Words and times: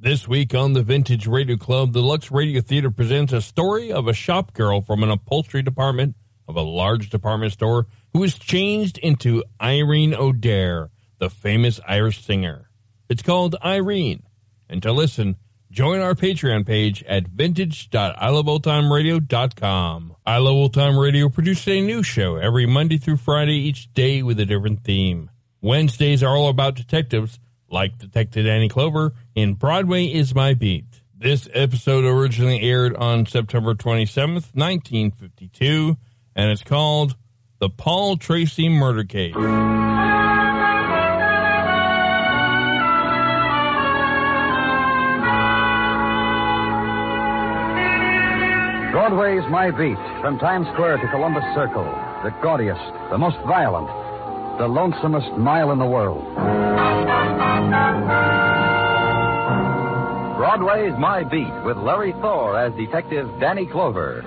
This 0.00 0.28
week 0.28 0.54
on 0.54 0.74
the 0.74 0.82
Vintage 0.82 1.26
Radio 1.26 1.56
Club, 1.56 1.92
the 1.92 2.02
Lux 2.02 2.30
Radio 2.30 2.60
Theater 2.60 2.90
presents 2.90 3.32
a 3.32 3.42
story 3.42 3.90
of 3.90 4.06
a 4.06 4.12
shop 4.12 4.54
girl 4.54 4.80
from 4.80 5.02
an 5.02 5.10
upholstery 5.10 5.62
department 5.62 6.14
of 6.46 6.54
a 6.54 6.62
large 6.62 7.10
department 7.10 7.52
store 7.52 7.88
who 8.12 8.22
is 8.22 8.38
changed 8.38 8.98
into 8.98 9.42
Irene 9.60 10.14
O'Dare, 10.14 10.90
the 11.18 11.28
famous 11.28 11.80
Irish 11.86 12.24
singer. 12.24 12.70
It's 13.08 13.22
called 13.22 13.56
Irene. 13.64 14.22
And 14.68 14.80
to 14.84 14.92
listen, 14.92 15.36
Join 15.70 16.00
our 16.00 16.14
Patreon 16.14 16.66
page 16.66 17.04
at 17.04 17.28
vintage.iloveoldtimeradio.com. 17.28 20.16
I 20.24 20.38
Love 20.38 20.54
Old 20.54 20.72
Time 20.72 20.98
Radio 20.98 21.28
produces 21.28 21.68
a 21.68 21.82
new 21.82 22.02
show 22.02 22.36
every 22.36 22.64
Monday 22.64 22.96
through 22.96 23.18
Friday, 23.18 23.56
each 23.56 23.92
day 23.92 24.22
with 24.22 24.40
a 24.40 24.46
different 24.46 24.82
theme. 24.82 25.30
Wednesdays 25.60 26.22
are 26.22 26.34
all 26.34 26.48
about 26.48 26.74
detectives, 26.74 27.38
like 27.70 27.98
Detective 27.98 28.46
Danny 28.46 28.68
Clover 28.68 29.12
in 29.34 29.54
Broadway 29.54 30.06
is 30.06 30.34
My 30.34 30.54
Beat. 30.54 30.84
This 31.16 31.48
episode 31.52 32.04
originally 32.04 32.60
aired 32.60 32.94
on 32.96 33.26
September 33.26 33.74
27th, 33.74 34.54
1952, 34.54 35.96
and 36.36 36.50
it's 36.50 36.62
called 36.62 37.16
The 37.58 37.68
Paul 37.68 38.16
Tracy 38.16 38.68
Murder 38.68 39.04
Case. 39.04 39.34
Broadway's 48.92 49.42
My 49.50 49.70
Beat, 49.70 49.96
from 50.20 50.38
Times 50.38 50.66
Square 50.74 50.98
to 50.98 51.08
Columbus 51.08 51.44
Circle, 51.54 51.84
the 52.22 52.30
gaudiest, 52.42 52.80
the 53.10 53.18
most 53.18 53.38
violent, 53.46 53.88
the 54.58 54.68
lonesomest 54.68 55.36
mile 55.38 55.72
in 55.72 55.78
the 55.78 55.86
world. 55.86 56.24
Broadway's 60.36 60.94
My 60.98 61.24
Beat 61.24 61.52
with 61.64 61.76
Larry 61.76 62.12
Thor 62.20 62.58
as 62.58 62.72
Detective 62.74 63.28
Danny 63.40 63.66
Clover. 63.66 64.22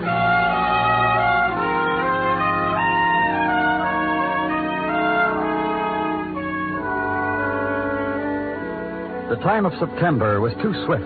The 9.30 9.38
time 9.38 9.66
of 9.66 9.72
September 9.80 10.42
was 10.42 10.52
too 10.62 10.74
swift. 10.86 11.04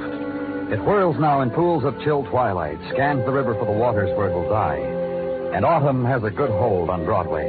It 0.73 0.79
whirls 0.79 1.17
now 1.19 1.41
in 1.41 1.51
pools 1.51 1.83
of 1.83 1.93
chill 2.03 2.23
twilight, 2.25 2.79
scans 2.91 3.23
the 3.25 3.31
river 3.31 3.53
for 3.53 3.65
the 3.65 3.71
waters 3.71 4.09
where 4.17 4.29
it 4.29 4.33
will 4.33 4.49
die. 4.49 4.79
And 5.53 5.63
autumn 5.63 6.03
has 6.05 6.23
a 6.23 6.31
good 6.31 6.49
hold 6.49 6.89
on 6.89 7.05
Broadway. 7.05 7.47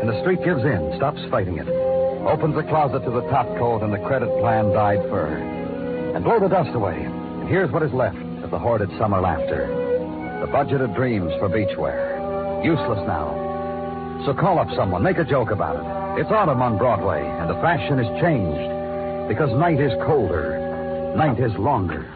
And 0.00 0.08
the 0.08 0.20
street 0.22 0.44
gives 0.44 0.62
in, 0.62 0.92
stops 0.96 1.20
fighting 1.28 1.58
it, 1.58 1.66
opens 2.26 2.54
the 2.54 2.62
closet 2.64 3.04
to 3.04 3.10
the 3.10 3.22
top 3.30 3.46
coat 3.56 3.82
and 3.82 3.92
the 3.92 3.98
credit 3.98 4.28
plan 4.40 4.70
dyed 4.72 5.00
fur. 5.08 5.28
And 6.14 6.24
blow 6.24 6.40
the 6.40 6.48
dust 6.48 6.74
away. 6.74 6.96
And 7.04 7.48
here's 7.48 7.70
what 7.70 7.82
is 7.82 7.92
left 7.92 8.18
of 8.42 8.50
the 8.50 8.58
hoarded 8.58 8.90
summer 8.98 9.20
laughter. 9.20 9.66
The 10.40 10.50
budgeted 10.50 10.94
dreams 10.94 11.32
for 11.38 11.48
beachwear. 11.48 12.64
Useless 12.64 13.06
now. 13.06 14.22
So 14.26 14.34
call 14.34 14.58
up 14.58 14.68
someone, 14.74 15.02
make 15.02 15.18
a 15.18 15.24
joke 15.24 15.50
about 15.50 15.76
it. 15.76 16.20
It's 16.20 16.30
autumn 16.30 16.62
on 16.62 16.78
Broadway, 16.78 17.22
and 17.22 17.48
the 17.48 17.60
fashion 17.60 17.98
has 17.98 18.20
changed. 18.20 19.28
Because 19.28 19.50
night 19.58 19.80
is 19.80 19.92
colder, 20.04 21.14
night 21.16 21.38
is 21.38 21.52
longer. 21.58 22.12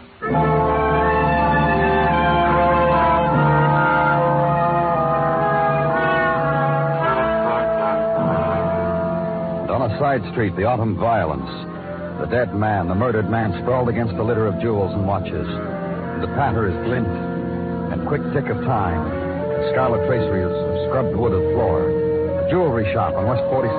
Side 10.00 10.24
street, 10.32 10.56
the 10.56 10.64
autumn 10.64 10.96
violence. 10.96 11.44
The 12.20 12.24
dead 12.24 12.54
man, 12.54 12.88
the 12.88 12.94
murdered 12.94 13.28
man, 13.28 13.52
sprawled 13.60 13.90
against 13.90 14.14
a 14.14 14.22
litter 14.22 14.46
of 14.46 14.58
jewels 14.58 14.94
and 14.94 15.06
watches. 15.06 15.46
And 15.46 16.22
the 16.22 16.28
patter 16.28 16.72
is 16.72 16.86
glint 16.88 17.06
and 17.06 18.08
quick 18.08 18.22
tick 18.32 18.48
of 18.48 18.64
time. 18.64 19.04
Scarlet 19.68 20.06
tracery 20.08 20.42
of 20.42 20.52
scrubbed 20.88 21.14
wood 21.14 21.36
of 21.36 21.52
floor. 21.52 21.84
A 22.40 22.48
jewelry 22.48 22.90
shop 22.94 23.12
on 23.12 23.28
West 23.28 23.44
46. 23.52 23.76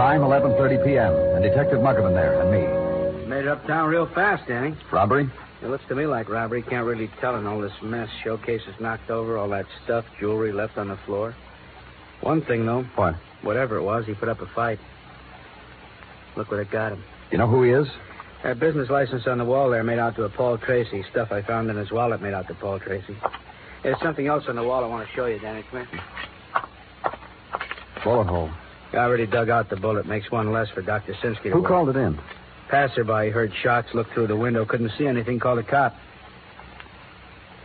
Time 0.00 0.22
11:30 0.22 0.82
p.m. 0.86 1.12
And 1.12 1.44
Detective 1.44 1.80
Muggavan 1.80 2.14
there, 2.14 2.40
and 2.40 2.48
me. 2.48 3.28
Made 3.28 3.44
it 3.44 3.48
uptown 3.48 3.90
real 3.90 4.06
fast, 4.06 4.48
Danny. 4.48 4.74
Robbery? 4.90 5.28
It 5.60 5.68
looks 5.68 5.84
to 5.88 5.94
me 5.94 6.06
like 6.06 6.30
robbery. 6.30 6.62
Can't 6.62 6.86
really 6.86 7.10
tell 7.20 7.36
in 7.36 7.46
all 7.46 7.60
this 7.60 7.76
mess. 7.82 8.08
Showcases 8.24 8.72
knocked 8.80 9.10
over, 9.10 9.36
all 9.36 9.50
that 9.50 9.66
stuff, 9.84 10.06
jewelry 10.18 10.52
left 10.52 10.78
on 10.78 10.88
the 10.88 10.96
floor. 11.04 11.36
One 12.22 12.40
thing, 12.40 12.64
though. 12.64 12.84
What? 12.94 13.16
Whatever 13.42 13.76
it 13.76 13.82
was, 13.82 14.06
he 14.06 14.14
put 14.14 14.30
up 14.30 14.40
a 14.40 14.46
fight. 14.46 14.78
Look 16.36 16.50
what 16.50 16.60
it 16.60 16.70
got 16.70 16.92
him. 16.92 17.02
You 17.30 17.38
know 17.38 17.46
who 17.48 17.62
he 17.62 17.70
is? 17.70 17.86
That 18.42 18.60
business 18.60 18.88
license 18.90 19.26
on 19.26 19.38
the 19.38 19.44
wall 19.44 19.70
there 19.70 19.82
made 19.82 19.98
out 19.98 20.14
to 20.16 20.24
a 20.24 20.28
Paul 20.28 20.58
Tracy. 20.58 21.02
Stuff 21.10 21.32
I 21.32 21.42
found 21.42 21.70
in 21.70 21.76
his 21.76 21.90
wallet 21.90 22.20
made 22.20 22.34
out 22.34 22.46
to 22.48 22.54
Paul 22.54 22.78
Tracy. 22.78 23.16
There's 23.82 23.98
something 24.02 24.26
else 24.26 24.44
on 24.48 24.56
the 24.56 24.62
wall 24.62 24.84
I 24.84 24.88
want 24.88 25.08
to 25.08 25.14
show 25.14 25.26
you, 25.26 25.38
Danny. 25.38 25.64
Come 25.70 25.86
here. 25.86 26.00
Bullet 28.04 28.26
hole. 28.26 28.50
I 28.92 28.98
already 28.98 29.26
dug 29.26 29.48
out 29.48 29.68
the 29.68 29.76
bullet. 29.76 30.06
Makes 30.06 30.30
one 30.30 30.52
less 30.52 30.68
for 30.70 30.82
Dr. 30.82 31.14
Sinsky. 31.14 31.44
to 31.44 31.50
Who 31.50 31.60
work. 31.62 31.68
called 31.68 31.88
it 31.88 31.96
in? 31.96 32.18
Passerby 32.68 33.30
heard 33.30 33.52
shots, 33.62 33.88
looked 33.94 34.12
through 34.12 34.26
the 34.28 34.36
window, 34.36 34.64
couldn't 34.64 34.90
see 34.98 35.06
anything, 35.06 35.38
called 35.38 35.58
a 35.58 35.62
cop. 35.62 35.94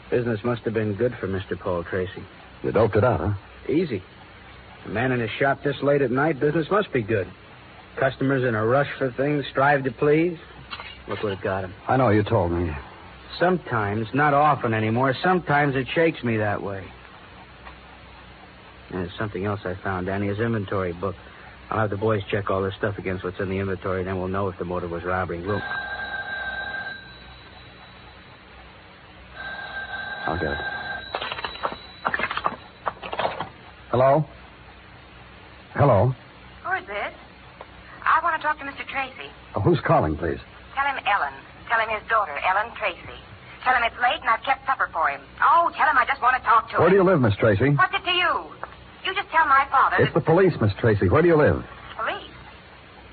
Business 0.09 0.39
must 0.43 0.61
have 0.63 0.73
been 0.73 0.93
good 0.95 1.15
for 1.19 1.27
Mr. 1.27 1.59
Paul 1.59 1.83
Tracy. 1.83 2.23
You 2.63 2.71
doped 2.71 2.95
it 2.95 3.03
out, 3.03 3.19
huh? 3.19 3.33
Easy. 3.71 4.03
A 4.85 4.89
man 4.89 5.11
in 5.11 5.19
his 5.19 5.29
shop 5.39 5.63
this 5.63 5.75
late 5.81 6.01
at 6.01 6.11
night, 6.11 6.39
business 6.39 6.67
must 6.69 6.91
be 6.91 7.01
good. 7.01 7.27
Customers 7.97 8.43
in 8.43 8.55
a 8.55 8.65
rush 8.65 8.89
for 8.97 9.11
things, 9.11 9.45
strive 9.51 9.83
to 9.83 9.91
please. 9.91 10.37
Look 11.07 11.23
what 11.23 11.33
it 11.33 11.41
got 11.41 11.63
him. 11.63 11.73
I 11.87 11.97
know, 11.97 12.09
you 12.09 12.23
told 12.23 12.51
me. 12.51 12.71
Sometimes, 13.37 14.07
not 14.13 14.33
often 14.33 14.73
anymore, 14.73 15.15
sometimes 15.21 15.75
it 15.75 15.87
shakes 15.93 16.23
me 16.23 16.37
that 16.37 16.61
way. 16.61 16.83
And 18.89 19.01
there's 19.01 19.17
something 19.17 19.45
else 19.45 19.61
I 19.65 19.75
found, 19.83 20.07
Danny, 20.07 20.27
his 20.27 20.39
inventory 20.39 20.93
book. 20.93 21.15
I'll 21.69 21.79
have 21.79 21.89
the 21.89 21.97
boys 21.97 22.21
check 22.29 22.49
all 22.49 22.61
this 22.61 22.73
stuff 22.77 22.97
against 22.97 23.23
what's 23.23 23.39
in 23.39 23.49
the 23.49 23.57
inventory, 23.57 23.99
and 23.99 24.07
then 24.07 24.17
we'll 24.17 24.27
know 24.27 24.49
if 24.49 24.57
the 24.57 24.65
motive 24.65 24.91
was 24.91 25.03
robbery. 25.03 25.45
We'll... 25.45 25.61
I'll 30.25 30.37
get 30.37 30.51
it. 30.51 30.57
Hello? 33.89 34.25
Hello? 35.73 36.15
Who 36.63 36.71
is 36.73 36.87
this? 36.87 37.13
I 38.05 38.23
want 38.23 38.39
to 38.39 38.41
talk 38.41 38.57
to 38.59 38.65
Mr. 38.65 38.77
Tracy. 38.91 39.31
Uh, 39.55 39.59
who's 39.63 39.79
calling, 39.79 40.15
please? 40.17 40.39
Tell 40.75 40.85
him 40.85 40.99
Ellen. 41.07 41.33
Tell 41.71 41.79
him 41.79 41.89
his 41.89 42.03
daughter, 42.11 42.35
Ellen 42.43 42.71
Tracy. 42.75 43.17
Tell 43.63 43.73
him 43.73 43.83
it's 43.87 43.95
late 44.03 44.19
and 44.19 44.29
I've 44.29 44.43
kept 44.43 44.65
supper 44.67 44.89
for 44.91 45.07
him. 45.07 45.21
Oh, 45.39 45.71
tell 45.77 45.87
him 45.87 45.97
I 45.97 46.05
just 46.05 46.21
want 46.21 46.35
to 46.35 46.43
talk 46.43 46.67
to 46.71 46.77
Where 46.77 46.77
him. 46.77 46.81
Where 46.81 46.89
do 46.91 46.95
you 46.99 47.05
live, 47.07 47.21
Miss 47.21 47.35
Tracy? 47.39 47.71
What's 47.71 47.93
it 47.95 48.03
to 48.03 48.11
you? 48.11 48.51
You 49.07 49.15
just 49.15 49.29
tell 49.31 49.47
my 49.47 49.65
father. 49.71 49.97
It's 50.03 50.13
the 50.13 50.21
police, 50.21 50.53
Miss 50.59 50.73
Tracy. 50.79 51.07
Where 51.09 51.21
do 51.21 51.27
you 51.29 51.37
live? 51.37 51.63
Police. 51.97 52.29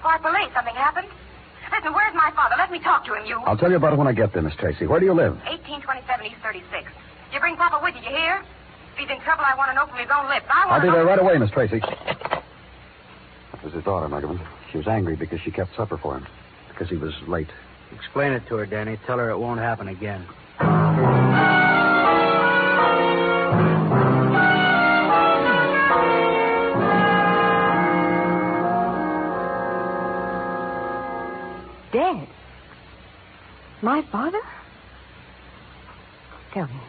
Why, 0.02 0.18
police? 0.18 0.50
Something 0.52 0.74
happened? 0.74 1.08
Listen, 1.70 1.92
where's 1.92 2.14
my 2.16 2.32
father? 2.34 2.56
Let 2.58 2.72
me 2.72 2.80
talk 2.80 3.04
to 3.06 3.14
him, 3.14 3.26
you. 3.26 3.38
I'll 3.44 3.56
tell 3.56 3.70
you 3.70 3.76
about 3.76 3.92
it 3.92 3.98
when 3.98 4.08
I 4.08 4.12
get 4.12 4.32
there, 4.32 4.42
Miss 4.42 4.56
Tracy. 4.56 4.86
Where 4.86 5.00
do 5.00 5.06
you 5.06 5.14
live? 5.14 5.36
1827 5.46 6.26
East 6.26 6.40
36. 6.42 6.90
You 7.32 7.40
bring 7.40 7.56
Papa 7.56 7.78
with 7.82 7.94
you, 7.94 8.02
you 8.08 8.16
hear? 8.16 8.40
If 8.96 9.04
he's 9.04 9.10
in 9.12 9.20
trouble, 9.20 9.44
I 9.44 9.54
want 9.54 9.70
to 9.70 9.76
know 9.76 9.86
from 9.86 10.00
his 10.00 10.08
own 10.08 10.26
lips. 10.32 10.48
I 10.48 10.66
I'll 10.72 10.80
be 10.80 10.88
there 10.90 11.04
right 11.04 11.20
away, 11.20 11.36
Miss 11.36 11.52
Tracy. 11.52 11.78
That 11.80 12.42
was 13.62 13.72
his 13.72 13.84
daughter, 13.84 14.08
Muggavan. 14.08 14.40
She 14.78 14.84
was 14.84 14.94
angry 14.94 15.16
because 15.16 15.40
she 15.40 15.50
kept 15.50 15.74
supper 15.74 15.98
for 15.98 16.16
him. 16.16 16.26
Because 16.68 16.88
he 16.88 16.96
was 16.96 17.12
late. 17.26 17.48
Explain 17.92 18.30
it 18.30 18.46
to 18.46 18.54
her, 18.54 18.64
Danny. 18.64 18.96
Tell 19.06 19.18
her 19.18 19.28
it 19.28 19.36
won't 19.36 19.58
happen 19.58 19.88
again. 19.88 20.24
Dead? 31.92 32.28
My 33.82 34.02
father? 34.12 34.38
Tell 36.54 36.68
me. 36.68 36.80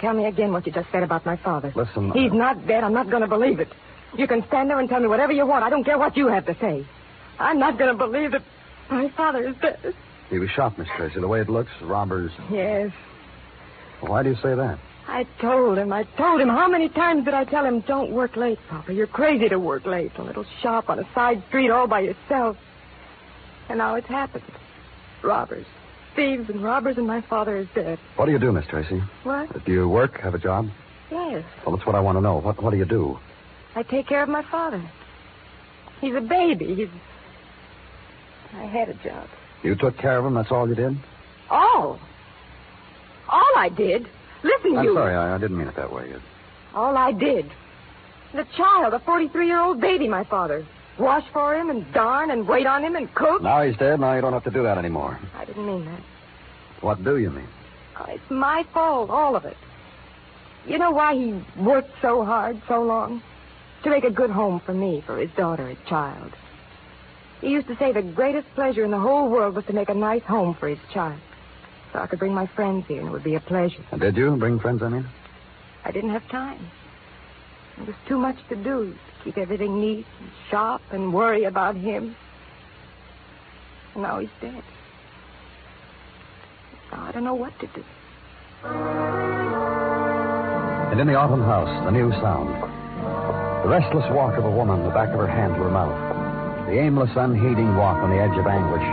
Tell 0.00 0.14
me 0.14 0.24
again 0.24 0.50
what 0.50 0.66
you 0.66 0.72
just 0.72 0.90
said 0.90 1.04
about 1.04 1.24
my 1.24 1.36
father. 1.36 1.72
Listen. 1.76 2.10
He's 2.10 2.32
uh, 2.32 2.34
not 2.34 2.66
dead. 2.66 2.82
I'm 2.82 2.92
not 2.92 3.08
going 3.08 3.22
to 3.22 3.28
believe 3.28 3.60
it. 3.60 3.68
You 4.14 4.26
can 4.26 4.46
stand 4.48 4.70
there 4.70 4.78
and 4.78 4.88
tell 4.88 5.00
me 5.00 5.08
whatever 5.08 5.32
you 5.32 5.46
want. 5.46 5.64
I 5.64 5.70
don't 5.70 5.84
care 5.84 5.98
what 5.98 6.16
you 6.16 6.28
have 6.28 6.46
to 6.46 6.56
say. 6.60 6.86
I'm 7.38 7.58
not 7.58 7.78
going 7.78 7.90
to 7.90 7.96
believe 7.96 8.32
that 8.32 8.42
my 8.90 9.10
father 9.10 9.48
is 9.48 9.54
dead. 9.60 9.94
He 10.30 10.38
was 10.38 10.50
shot, 10.50 10.78
Miss 10.78 10.88
Tracy. 10.96 11.20
The 11.20 11.28
way 11.28 11.40
it 11.40 11.48
looks, 11.48 11.70
robbers. 11.82 12.32
Yes. 12.50 12.92
Why 14.00 14.22
do 14.22 14.30
you 14.30 14.36
say 14.36 14.54
that? 14.54 14.78
I 15.08 15.24
told 15.40 15.78
him. 15.78 15.92
I 15.92 16.02
told 16.16 16.40
him. 16.40 16.48
How 16.48 16.68
many 16.68 16.88
times 16.88 17.24
did 17.24 17.34
I 17.34 17.44
tell 17.44 17.64
him, 17.64 17.80
don't 17.80 18.10
work 18.10 18.36
late, 18.36 18.58
Papa? 18.68 18.92
You're 18.92 19.06
crazy 19.06 19.48
to 19.48 19.58
work 19.58 19.86
late. 19.86 20.12
A 20.18 20.22
little 20.22 20.44
shop 20.62 20.88
on 20.88 20.98
a 20.98 21.08
side 21.14 21.42
street 21.48 21.70
all 21.70 21.86
by 21.86 22.00
yourself. 22.00 22.56
And 23.68 23.78
now 23.78 23.94
it's 23.94 24.08
happened. 24.08 24.44
Robbers. 25.22 25.66
Thieves 26.16 26.48
and 26.48 26.62
robbers, 26.62 26.96
and 26.96 27.06
my 27.06 27.20
father 27.20 27.56
is 27.56 27.68
dead. 27.74 27.98
What 28.16 28.26
do 28.26 28.32
you 28.32 28.38
do, 28.38 28.50
Miss 28.50 28.66
Tracy? 28.66 29.02
What? 29.22 29.64
Do 29.64 29.72
you 29.72 29.88
work, 29.88 30.18
have 30.20 30.34
a 30.34 30.38
job? 30.38 30.68
Yes. 31.10 31.44
Well, 31.64 31.76
that's 31.76 31.86
what 31.86 31.94
I 31.94 32.00
want 32.00 32.16
to 32.16 32.22
know. 32.22 32.40
What, 32.40 32.62
what 32.62 32.70
do 32.70 32.76
you 32.76 32.84
do? 32.84 33.18
I 33.76 33.82
take 33.82 34.08
care 34.08 34.22
of 34.22 34.28
my 34.30 34.42
father. 34.50 34.82
He's 36.00 36.14
a 36.14 36.20
baby. 36.20 36.74
He's. 36.74 36.88
I 38.54 38.64
had 38.64 38.88
a 38.88 38.94
job. 38.94 39.28
You 39.62 39.76
took 39.76 39.98
care 39.98 40.18
of 40.18 40.24
him, 40.24 40.34
that's 40.34 40.50
all 40.50 40.66
you 40.66 40.74
did? 40.74 40.98
All. 41.50 42.00
All 43.28 43.52
I 43.56 43.68
did. 43.68 44.08
Listen, 44.42 44.78
I'm 44.78 44.84
you. 44.84 44.94
sorry, 44.94 45.14
I, 45.14 45.34
I 45.34 45.38
didn't 45.38 45.58
mean 45.58 45.68
it 45.68 45.76
that 45.76 45.92
way. 45.92 46.10
All 46.74 46.96
I 46.96 47.12
did. 47.12 47.50
The 48.32 48.46
child, 48.56 48.94
a 48.94 48.98
43 49.00 49.46
year 49.46 49.60
old 49.60 49.80
baby, 49.80 50.08
my 50.08 50.24
father. 50.24 50.66
Wash 50.98 51.24
for 51.32 51.54
him 51.54 51.68
and 51.68 51.92
darn 51.92 52.30
and 52.30 52.48
wait 52.48 52.66
on 52.66 52.82
him 52.82 52.96
and 52.96 53.14
cook. 53.14 53.42
Now 53.42 53.62
he's 53.62 53.76
dead, 53.76 54.00
now 54.00 54.14
you 54.14 54.22
don't 54.22 54.32
have 54.32 54.44
to 54.44 54.50
do 54.50 54.62
that 54.62 54.78
anymore. 54.78 55.18
I 55.34 55.44
didn't 55.44 55.66
mean 55.66 55.84
that. 55.84 56.00
What 56.80 57.04
do 57.04 57.18
you 57.18 57.30
mean? 57.30 57.48
Oh, 57.98 58.06
it's 58.08 58.30
my 58.30 58.64
fault, 58.72 59.10
all 59.10 59.36
of 59.36 59.44
it. 59.44 59.56
You 60.66 60.78
know 60.78 60.92
why 60.92 61.14
he 61.14 61.42
worked 61.62 61.90
so 62.00 62.24
hard 62.24 62.60
so 62.66 62.82
long? 62.82 63.22
To 63.86 63.92
make 63.92 64.02
a 64.02 64.10
good 64.10 64.30
home 64.30 64.58
for 64.66 64.74
me, 64.74 65.00
for 65.06 65.16
his 65.16 65.30
daughter, 65.36 65.68
his 65.68 65.78
child. 65.88 66.32
He 67.40 67.50
used 67.50 67.68
to 67.68 67.76
say 67.76 67.92
the 67.92 68.02
greatest 68.02 68.48
pleasure 68.56 68.84
in 68.84 68.90
the 68.90 68.98
whole 68.98 69.30
world 69.30 69.54
was 69.54 69.64
to 69.66 69.72
make 69.72 69.88
a 69.88 69.94
nice 69.94 70.24
home 70.24 70.56
for 70.58 70.66
his 70.66 70.80
child. 70.92 71.20
So 71.92 72.00
I 72.00 72.08
could 72.08 72.18
bring 72.18 72.34
my 72.34 72.48
friends 72.48 72.84
here, 72.88 72.98
and 72.98 73.06
it 73.06 73.12
would 73.12 73.22
be 73.22 73.36
a 73.36 73.40
pleasure. 73.40 73.84
And 73.92 74.00
did 74.00 74.16
you 74.16 74.34
bring 74.34 74.58
friends, 74.58 74.82
I 74.82 74.88
mean? 74.88 75.06
I 75.84 75.92
didn't 75.92 76.10
have 76.10 76.28
time. 76.28 76.68
There 77.76 77.86
was 77.86 77.94
too 78.08 78.18
much 78.18 78.34
to 78.48 78.56
do. 78.56 78.92
To 78.92 79.24
keep 79.24 79.38
everything 79.38 79.80
neat 79.80 80.04
and 80.18 80.30
sharp 80.50 80.82
and 80.90 81.14
worry 81.14 81.44
about 81.44 81.76
him. 81.76 82.16
And 83.94 84.02
now 84.02 84.18
he's 84.18 84.30
dead. 84.40 84.64
Now 86.90 87.04
I 87.04 87.12
don't 87.12 87.22
know 87.22 87.36
what 87.36 87.56
to 87.60 87.68
do. 87.68 87.84
And 90.90 90.98
in 90.98 91.06
the 91.06 91.14
autumn 91.14 91.44
house, 91.44 91.86
a 91.86 91.92
new 91.92 92.10
sound. 92.10 92.75
The 93.66 93.74
restless 93.74 94.06
walk 94.14 94.38
of 94.38 94.44
a 94.46 94.50
woman, 94.50 94.86
the 94.86 94.94
back 94.94 95.10
of 95.10 95.18
her 95.18 95.26
hand 95.26 95.58
to 95.58 95.66
her 95.66 95.74
mouth. 95.74 95.90
The 96.70 96.78
aimless, 96.78 97.10
unheeding 97.18 97.74
walk 97.74 97.98
on 97.98 98.14
the 98.14 98.22
edge 98.22 98.38
of 98.38 98.46
anguish. 98.46 98.86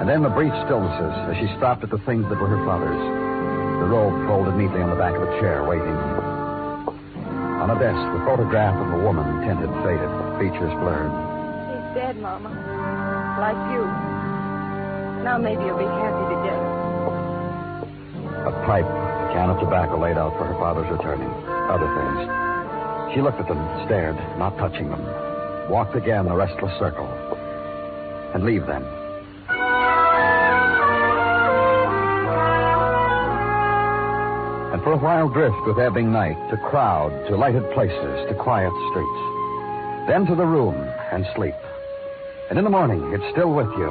And 0.00 0.08
then 0.08 0.24
the 0.24 0.32
brief 0.32 0.48
stillnesses 0.64 1.12
as 1.28 1.36
she 1.36 1.44
stopped 1.60 1.84
at 1.84 1.92
the 1.92 2.00
things 2.08 2.24
that 2.32 2.40
were 2.40 2.48
her 2.48 2.64
father's. 2.64 2.96
The 2.96 3.88
robe 3.92 4.16
folded 4.24 4.56
neatly 4.56 4.80
on 4.80 4.88
the 4.88 4.96
back 4.96 5.12
of 5.12 5.28
a 5.28 5.30
chair, 5.44 5.60
waiting. 5.68 5.92
On 7.60 7.68
a 7.68 7.76
desk, 7.76 8.00
the 8.16 8.24
photograph 8.24 8.80
of 8.80 8.96
a 8.96 9.04
woman, 9.04 9.44
tinted, 9.44 9.68
faded, 9.84 10.08
features 10.40 10.72
blurred. 10.80 11.12
He's 11.68 11.92
dead, 11.92 12.16
Mama. 12.16 12.48
Like 12.48 13.60
you. 13.76 13.84
Now 15.20 15.36
maybe 15.36 15.68
you'll 15.68 15.76
be 15.76 15.84
happy 15.84 16.24
together. 16.32 16.64
A 18.48 18.52
pipe, 18.64 18.88
a 18.88 19.36
can 19.36 19.52
of 19.52 19.60
tobacco 19.60 20.00
laid 20.00 20.16
out 20.16 20.32
for 20.40 20.48
her 20.48 20.56
father's 20.56 20.88
returning. 20.88 21.28
Other 21.68 21.92
things. 21.92 22.57
She 23.14 23.22
looked 23.22 23.40
at 23.40 23.48
them, 23.48 23.86
stared, 23.86 24.16
not 24.38 24.56
touching 24.58 24.90
them. 24.90 25.02
Walked 25.70 25.96
again 25.96 26.26
the 26.26 26.34
restless 26.34 26.72
circle. 26.78 27.06
And 28.34 28.44
leave 28.44 28.66
them. 28.66 28.84
And 34.72 34.82
for 34.82 34.92
a 34.92 34.98
while 34.98 35.28
drift 35.28 35.56
with 35.66 35.78
ebbing 35.78 36.12
night 36.12 36.36
to 36.50 36.56
crowd, 36.56 37.10
to 37.28 37.36
lighted 37.36 37.64
places, 37.72 38.28
to 38.28 38.34
quiet 38.34 38.72
streets. 38.90 39.20
Then 40.06 40.26
to 40.26 40.36
the 40.36 40.46
room 40.46 40.76
and 41.10 41.26
sleep. 41.34 41.56
And 42.50 42.58
in 42.58 42.64
the 42.64 42.70
morning, 42.70 43.12
it's 43.12 43.30
still 43.32 43.52
with 43.54 43.68
you. 43.76 43.88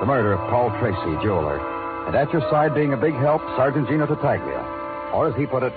The 0.00 0.06
murder 0.06 0.32
of 0.32 0.50
Paul 0.50 0.70
Tracy, 0.78 1.22
jeweler. 1.22 1.58
And 2.06 2.14
at 2.14 2.32
your 2.32 2.42
side, 2.50 2.74
being 2.74 2.92
a 2.92 2.96
big 2.96 3.14
help, 3.14 3.42
Sergeant 3.56 3.88
Gino 3.88 4.06
Tartaglia. 4.06 4.62
Or 5.12 5.28
as 5.28 5.34
he 5.36 5.46
put 5.46 5.62
it, 5.62 5.72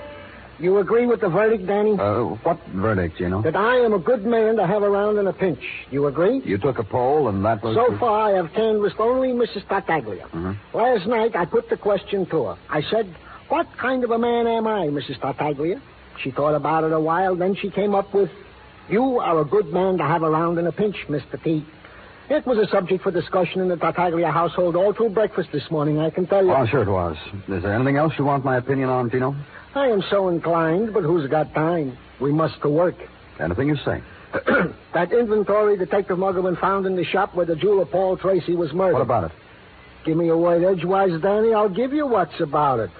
You 0.60 0.78
agree 0.78 1.06
with 1.06 1.20
the 1.20 1.28
verdict, 1.28 1.66
Danny? 1.66 1.92
uh, 1.98 2.22
what 2.42 2.58
verdict, 2.74 3.18
Gino? 3.18 3.42
that 3.42 3.54
I 3.54 3.76
am 3.76 3.92
a 3.92 3.98
good 3.98 4.24
man 4.26 4.56
to 4.56 4.66
have 4.66 4.82
around 4.82 5.18
in 5.18 5.26
a 5.28 5.32
pinch. 5.32 5.60
You 5.90 6.06
agree? 6.08 6.40
You 6.44 6.58
took 6.58 6.78
a 6.78 6.84
poll, 6.84 7.28
and 7.28 7.44
that 7.44 7.62
was. 7.62 7.76
So 7.76 7.96
far, 7.98 8.28
I 8.30 8.32
have 8.32 8.52
canvassed 8.54 8.96
only 8.98 9.28
Mrs. 9.28 9.66
Tartaglia. 9.68 10.26
Mhm. 10.34 10.56
Last 10.74 11.06
night, 11.06 11.36
I 11.36 11.44
put 11.44 11.68
the 11.70 11.76
question 11.76 12.26
to 12.26 12.44
her. 12.46 12.56
I 12.70 12.82
said, 12.82 13.06
What 13.48 13.66
kind 13.78 14.02
of 14.04 14.10
a 14.10 14.18
man 14.18 14.46
am 14.46 14.66
I, 14.66 14.88
Mrs. 14.88 15.20
Tartaglia? 15.20 15.80
She 16.22 16.30
thought 16.32 16.54
about 16.54 16.82
it 16.84 16.92
a 16.92 17.00
while, 17.00 17.36
then 17.36 17.54
she 17.54 17.70
came 17.70 17.94
up 17.94 18.12
with, 18.12 18.30
You 18.88 19.20
are 19.20 19.38
a 19.40 19.44
good 19.44 19.72
man 19.72 19.96
to 19.98 20.04
have 20.04 20.22
around 20.24 20.58
in 20.58 20.66
a 20.66 20.72
pinch, 20.72 20.96
Mr. 21.08 21.40
T. 21.42 21.64
It 22.30 22.44
was 22.46 22.58
a 22.58 22.66
subject 22.66 23.02
for 23.04 23.10
discussion 23.10 23.60
in 23.62 23.68
the 23.68 23.76
Tartaglia 23.76 24.30
household 24.30 24.76
all 24.76 24.92
through 24.92 25.10
breakfast 25.10 25.50
this 25.52 25.70
morning, 25.70 25.98
I 26.00 26.10
can 26.10 26.26
tell 26.26 26.44
you. 26.44 26.52
Oh, 26.52 26.66
sure 26.66 26.82
it 26.82 26.88
was. 26.90 27.16
Is 27.48 27.62
there 27.62 27.72
anything 27.72 27.96
else 27.96 28.12
you 28.18 28.24
want 28.26 28.44
my 28.44 28.56
opinion 28.58 28.90
on, 28.90 29.08
Gino? 29.08 29.34
I 29.78 29.86
am 29.86 30.02
so 30.10 30.28
inclined, 30.28 30.92
but 30.92 31.04
who's 31.04 31.30
got 31.30 31.54
time? 31.54 31.96
We 32.20 32.32
must 32.32 32.60
to 32.62 32.68
work. 32.68 32.96
Anything 33.40 33.68
you 33.68 33.76
say. 33.84 34.02
that 34.92 35.12
inventory 35.12 35.78
Detective 35.78 36.18
Muggavan 36.18 36.60
found 36.60 36.84
in 36.84 36.96
the 36.96 37.04
shop 37.04 37.34
where 37.34 37.46
the 37.46 37.54
jeweler 37.54 37.86
Paul 37.86 38.16
Tracy 38.16 38.56
was 38.56 38.72
murdered. 38.72 38.94
What 38.94 39.02
about 39.02 39.24
it? 39.24 39.32
Give 40.04 40.16
me 40.16 40.28
a 40.28 40.36
word 40.36 40.64
edgewise, 40.64 41.20
Danny. 41.22 41.54
I'll 41.54 41.68
give 41.68 41.92
you 41.92 42.06
what's 42.06 42.40
about 42.40 42.80
it. 42.80 42.90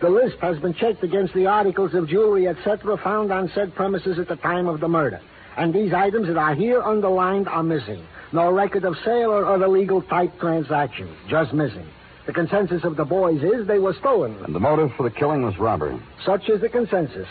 The 0.00 0.08
list 0.08 0.36
has 0.40 0.58
been 0.58 0.74
checked 0.74 1.04
against 1.04 1.32
the 1.32 1.46
articles 1.46 1.94
of 1.94 2.08
jewelry, 2.08 2.48
etc., 2.48 2.96
found 3.04 3.30
on 3.30 3.50
said 3.54 3.74
premises 3.74 4.18
at 4.18 4.26
the 4.26 4.36
time 4.36 4.66
of 4.66 4.80
the 4.80 4.88
murder. 4.88 5.20
And 5.56 5.72
these 5.72 5.92
items 5.92 6.26
that 6.26 6.36
are 6.36 6.54
here 6.54 6.82
underlined 6.82 7.48
are 7.48 7.62
missing. 7.62 8.04
No 8.32 8.50
record 8.50 8.84
of 8.84 8.96
sale 9.04 9.30
or 9.30 9.46
other 9.46 9.68
legal 9.68 10.02
type 10.02 10.32
transaction. 10.40 11.14
Just 11.28 11.52
missing. 11.52 11.86
The 12.30 12.34
consensus 12.34 12.84
of 12.84 12.94
the 12.94 13.04
boys 13.04 13.42
is 13.42 13.66
they 13.66 13.80
were 13.80 13.92
stolen. 13.94 14.36
And 14.44 14.54
the 14.54 14.60
motive 14.60 14.92
for 14.96 15.02
the 15.02 15.10
killing 15.10 15.42
was 15.42 15.58
robbery. 15.58 16.00
Such 16.24 16.48
is 16.48 16.60
the 16.60 16.68
consensus. 16.68 17.26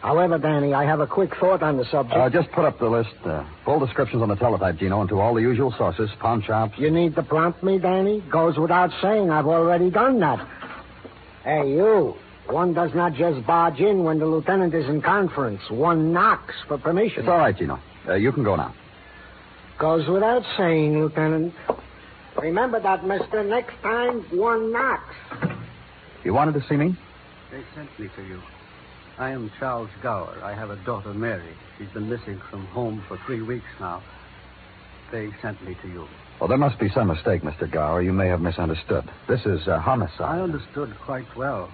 However, 0.00 0.38
Danny, 0.38 0.72
I 0.72 0.84
have 0.84 1.00
a 1.00 1.08
quick 1.08 1.34
thought 1.40 1.60
on 1.60 1.76
the 1.76 1.84
subject. 1.86 2.16
Uh, 2.16 2.30
just 2.30 2.48
put 2.52 2.64
up 2.64 2.78
the 2.78 2.86
list. 2.88 3.16
Uh, 3.24 3.44
full 3.64 3.80
descriptions 3.80 4.22
on 4.22 4.28
the 4.28 4.36
teletype, 4.36 4.78
Gino, 4.78 5.00
and 5.00 5.08
to 5.08 5.18
all 5.18 5.34
the 5.34 5.40
usual 5.40 5.74
sources, 5.76 6.08
pawn 6.20 6.40
shops. 6.44 6.74
You 6.78 6.88
need 6.88 7.16
to 7.16 7.22
prompt 7.24 7.64
me, 7.64 7.80
Danny? 7.80 8.22
Goes 8.30 8.56
without 8.56 8.92
saying, 9.02 9.28
I've 9.28 9.48
already 9.48 9.90
done 9.90 10.20
that. 10.20 10.38
Hey, 11.42 11.72
you. 11.72 12.14
One 12.48 12.74
does 12.74 12.94
not 12.94 13.14
just 13.14 13.44
barge 13.44 13.80
in 13.80 14.04
when 14.04 14.20
the 14.20 14.26
lieutenant 14.26 14.72
is 14.72 14.88
in 14.88 15.02
conference. 15.02 15.62
One 15.68 16.12
knocks 16.12 16.54
for 16.68 16.78
permission. 16.78 17.22
It's 17.22 17.28
all 17.28 17.38
right, 17.38 17.58
Gino. 17.58 17.80
Uh, 18.06 18.14
you 18.14 18.30
can 18.30 18.44
go 18.44 18.54
now. 18.54 18.72
Goes 19.80 20.06
without 20.08 20.44
saying, 20.56 20.96
Lieutenant. 20.96 21.54
Remember 22.40 22.80
that, 22.80 23.04
mister. 23.04 23.42
Next 23.42 23.74
time, 23.82 24.20
one 24.36 24.72
knocks. 24.72 25.14
You 26.24 26.34
wanted 26.34 26.54
to 26.54 26.68
see 26.68 26.76
me? 26.76 26.96
They 27.50 27.62
sent 27.74 27.98
me 27.98 28.08
to 28.16 28.22
you. 28.22 28.40
I 29.18 29.30
am 29.30 29.50
Charles 29.58 29.90
Gower. 30.02 30.38
I 30.42 30.54
have 30.54 30.70
a 30.70 30.76
daughter, 30.76 31.12
Mary. 31.12 31.54
She's 31.76 31.88
been 31.88 32.08
missing 32.08 32.40
from 32.50 32.66
home 32.66 33.02
for 33.08 33.18
three 33.26 33.42
weeks 33.42 33.66
now. 33.80 34.02
They 35.10 35.30
sent 35.42 35.62
me 35.64 35.76
to 35.82 35.88
you. 35.88 36.06
Well, 36.38 36.48
there 36.48 36.58
must 36.58 36.78
be 36.78 36.88
some 36.90 37.08
mistake, 37.08 37.42
Mr. 37.42 37.68
Gower. 37.68 38.02
You 38.02 38.12
may 38.12 38.28
have 38.28 38.40
misunderstood. 38.40 39.10
This 39.28 39.44
is 39.44 39.66
a 39.66 39.80
homicide. 39.80 40.20
I 40.20 40.40
understood 40.40 40.94
quite 41.00 41.26
well. 41.36 41.70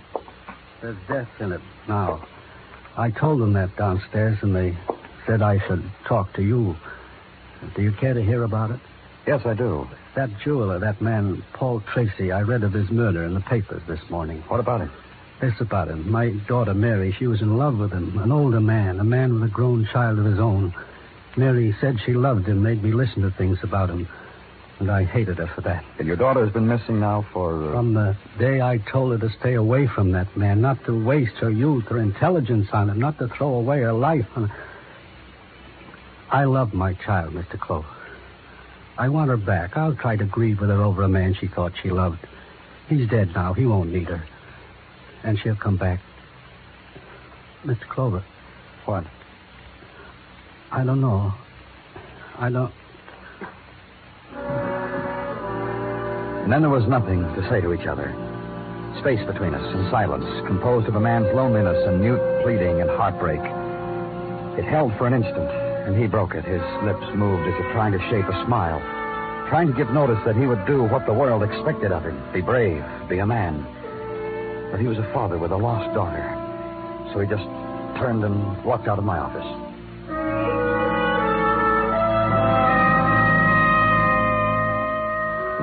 There's 0.80 0.96
death 1.08 1.28
in 1.40 1.52
it 1.52 1.60
now. 1.86 2.26
I 2.96 3.10
told 3.10 3.40
them 3.40 3.52
that 3.54 3.76
downstairs, 3.76 4.38
and 4.40 4.54
they 4.54 4.76
said 5.26 5.42
I 5.42 5.58
should 5.66 5.82
talk 6.06 6.32
to 6.34 6.42
you. 6.42 6.76
Do 7.74 7.82
you 7.82 7.92
care 7.92 8.14
to 8.14 8.22
hear 8.22 8.44
about 8.44 8.70
it? 8.70 8.80
Yes, 9.26 9.46
I 9.46 9.54
do. 9.54 9.88
That 10.14 10.30
jeweler, 10.38 10.78
that 10.78 11.00
man, 11.00 11.42
Paul 11.54 11.82
Tracy, 11.92 12.30
I 12.30 12.42
read 12.42 12.62
of 12.62 12.72
his 12.72 12.90
murder 12.90 13.24
in 13.24 13.34
the 13.34 13.40
papers 13.40 13.82
this 13.88 14.00
morning. 14.10 14.42
What 14.48 14.60
about 14.60 14.82
him? 14.82 14.92
This 15.40 15.60
about 15.60 15.88
him. 15.88 16.10
My 16.10 16.30
daughter, 16.46 16.74
Mary, 16.74 17.14
she 17.18 17.26
was 17.26 17.40
in 17.40 17.56
love 17.56 17.78
with 17.78 17.92
him. 17.92 18.18
An 18.18 18.30
older 18.30 18.60
man, 18.60 19.00
a 19.00 19.04
man 19.04 19.34
with 19.34 19.44
a 19.44 19.52
grown 19.52 19.86
child 19.86 20.18
of 20.18 20.26
his 20.26 20.38
own. 20.38 20.74
Mary 21.36 21.74
said 21.80 21.98
she 22.04 22.12
loved 22.12 22.46
him, 22.46 22.62
made 22.62 22.82
me 22.82 22.92
listen 22.92 23.22
to 23.22 23.30
things 23.30 23.58
about 23.62 23.90
him. 23.90 24.06
And 24.78 24.90
I 24.90 25.04
hated 25.04 25.38
her 25.38 25.46
for 25.46 25.60
that. 25.62 25.84
And 25.98 26.06
your 26.06 26.16
daughter 26.16 26.44
has 26.44 26.52
been 26.52 26.68
missing 26.68 27.00
now 27.00 27.26
for. 27.32 27.70
Uh... 27.70 27.72
From 27.72 27.94
the 27.94 28.16
day 28.38 28.60
I 28.60 28.78
told 28.78 29.12
her 29.12 29.28
to 29.28 29.34
stay 29.38 29.54
away 29.54 29.86
from 29.86 30.12
that 30.12 30.36
man, 30.36 30.60
not 30.60 30.84
to 30.84 31.04
waste 31.04 31.36
her 31.36 31.50
youth, 31.50 31.84
her 31.86 31.98
intelligence 31.98 32.68
on 32.72 32.90
him, 32.90 33.00
not 33.00 33.18
to 33.18 33.28
throw 33.28 33.54
away 33.54 33.80
her 33.80 33.92
life 33.92 34.26
I 36.30 36.44
love 36.44 36.74
my 36.74 36.94
child, 36.94 37.32
Mr. 37.32 37.58
Clover. 37.58 37.86
I 38.96 39.08
want 39.08 39.28
her 39.28 39.36
back. 39.36 39.76
I'll 39.76 39.94
try 39.94 40.16
to 40.16 40.24
grieve 40.24 40.60
with 40.60 40.70
her 40.70 40.82
over 40.82 41.02
a 41.02 41.08
man 41.08 41.34
she 41.34 41.48
thought 41.48 41.72
she 41.82 41.90
loved. 41.90 42.20
He's 42.88 43.08
dead 43.08 43.34
now. 43.34 43.52
He 43.52 43.66
won't 43.66 43.92
need 43.92 44.08
her. 44.08 44.24
And 45.24 45.38
she'll 45.38 45.56
come 45.56 45.76
back. 45.76 46.00
Mr. 47.64 47.88
Clover. 47.88 48.22
What? 48.84 49.04
I 50.70 50.84
don't 50.84 51.00
know. 51.00 51.32
I 52.38 52.50
don't. 52.50 52.72
And 56.44 56.52
then 56.52 56.60
there 56.60 56.70
was 56.70 56.86
nothing 56.86 57.22
to 57.22 57.48
say 57.48 57.60
to 57.62 57.72
each 57.72 57.86
other. 57.86 58.12
Space 59.00 59.24
between 59.26 59.54
us 59.54 59.74
and 59.74 59.90
silence, 59.90 60.26
composed 60.46 60.86
of 60.86 60.94
a 60.94 61.00
man's 61.00 61.34
loneliness 61.34 61.82
and 61.88 62.00
mute 62.00 62.20
pleading 62.42 62.80
and 62.80 62.90
heartbreak. 62.90 63.40
It 64.58 64.64
held 64.64 64.96
for 64.98 65.06
an 65.06 65.14
instant, 65.14 65.63
and 65.84 65.96
he 65.96 66.06
broke 66.06 66.34
it. 66.34 66.44
His 66.44 66.62
lips 66.82 67.04
moved 67.14 67.46
as 67.46 67.54
if 67.60 67.72
trying 67.72 67.92
to 67.92 68.00
shape 68.08 68.24
a 68.24 68.44
smile, 68.46 68.80
trying 69.48 69.68
to 69.68 69.74
give 69.74 69.90
notice 69.90 70.18
that 70.24 70.34
he 70.34 70.46
would 70.46 70.64
do 70.66 70.82
what 70.84 71.04
the 71.06 71.12
world 71.12 71.42
expected 71.42 71.92
of 71.92 72.02
him 72.02 72.16
be 72.32 72.40
brave, 72.40 72.82
be 73.08 73.18
a 73.18 73.26
man. 73.26 73.66
But 74.70 74.80
he 74.80 74.86
was 74.86 74.98
a 74.98 75.08
father 75.12 75.38
with 75.38 75.52
a 75.52 75.56
lost 75.56 75.94
daughter. 75.94 76.24
So 77.12 77.20
he 77.20 77.28
just 77.28 77.44
turned 78.00 78.24
and 78.24 78.64
walked 78.64 78.88
out 78.88 78.98
of 78.98 79.04
my 79.04 79.18
office. 79.18 79.44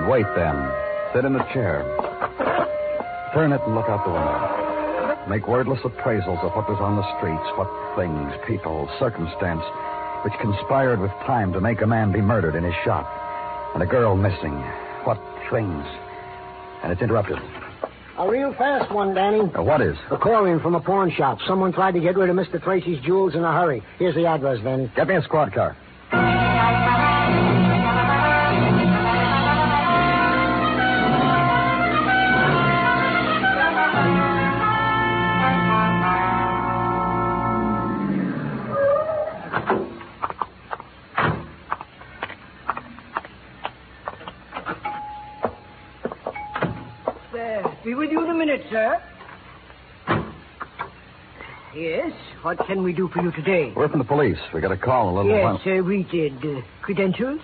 Wait 0.07 0.25
then. 0.35 0.55
Sit 1.13 1.25
in 1.25 1.33
the 1.33 1.43
chair. 1.51 1.83
Turn 3.33 3.51
it 3.51 3.61
and 3.65 3.75
look 3.75 3.89
out 3.89 4.05
the 4.05 4.11
window. 4.11 5.27
Make 5.27 5.47
wordless 5.47 5.79
appraisals 5.81 6.43
of 6.43 6.53
what 6.53 6.69
was 6.69 6.79
on 6.79 6.95
the 6.95 7.05
streets, 7.17 7.43
what 7.57 7.69
things, 7.95 8.31
people, 8.47 8.89
circumstance 8.99 9.63
which 10.23 10.33
conspired 10.39 10.99
with 10.99 11.11
time 11.25 11.53
to 11.53 11.61
make 11.61 11.81
a 11.81 11.87
man 11.87 12.11
be 12.11 12.21
murdered 12.21 12.55
in 12.55 12.63
his 12.63 12.75
shop, 12.83 13.05
and 13.73 13.83
a 13.83 13.85
girl 13.85 14.15
missing. 14.15 14.53
What 15.03 15.19
things? 15.49 15.85
And 16.83 16.91
it's 16.91 17.01
interrupted. 17.01 17.37
A 18.17 18.29
real 18.29 18.53
fast 18.53 18.91
one, 18.91 19.15
Danny. 19.15 19.39
Uh, 19.39 19.63
what 19.63 19.81
is? 19.81 19.97
A 20.11 20.17
call 20.17 20.45
in 20.45 20.59
from 20.59 20.75
a 20.75 20.79
pawn 20.79 21.11
shop. 21.11 21.39
Someone 21.47 21.73
tried 21.73 21.93
to 21.93 21.99
get 21.99 22.15
rid 22.15 22.29
of 22.29 22.35
Mr. 22.35 22.61
Tracy's 22.61 22.99
jewels 23.03 23.33
in 23.33 23.43
a 23.43 23.51
hurry. 23.51 23.81
Here's 23.97 24.15
the 24.15 24.25
address, 24.25 24.59
Danny. 24.63 24.91
Get 24.95 25.07
me 25.07 25.15
a 25.15 25.23
squad 25.23 25.53
car. 25.53 25.75
What 52.43 52.57
can 52.65 52.83
we 52.83 52.93
do 52.93 53.07
for 53.09 53.21
you 53.21 53.31
today? 53.31 53.71
We're 53.75 53.89
from 53.89 53.99
the 53.99 54.05
police. 54.05 54.37
We 54.53 54.61
got 54.61 54.71
a 54.71 54.77
call 54.77 55.09
a 55.09 55.13
little 55.17 55.31
Yes, 55.31 55.43
while. 55.65 55.79
uh, 55.79 55.83
we 55.83 56.03
did. 56.03 56.33
Uh, 56.45 56.61
credentials? 56.81 57.41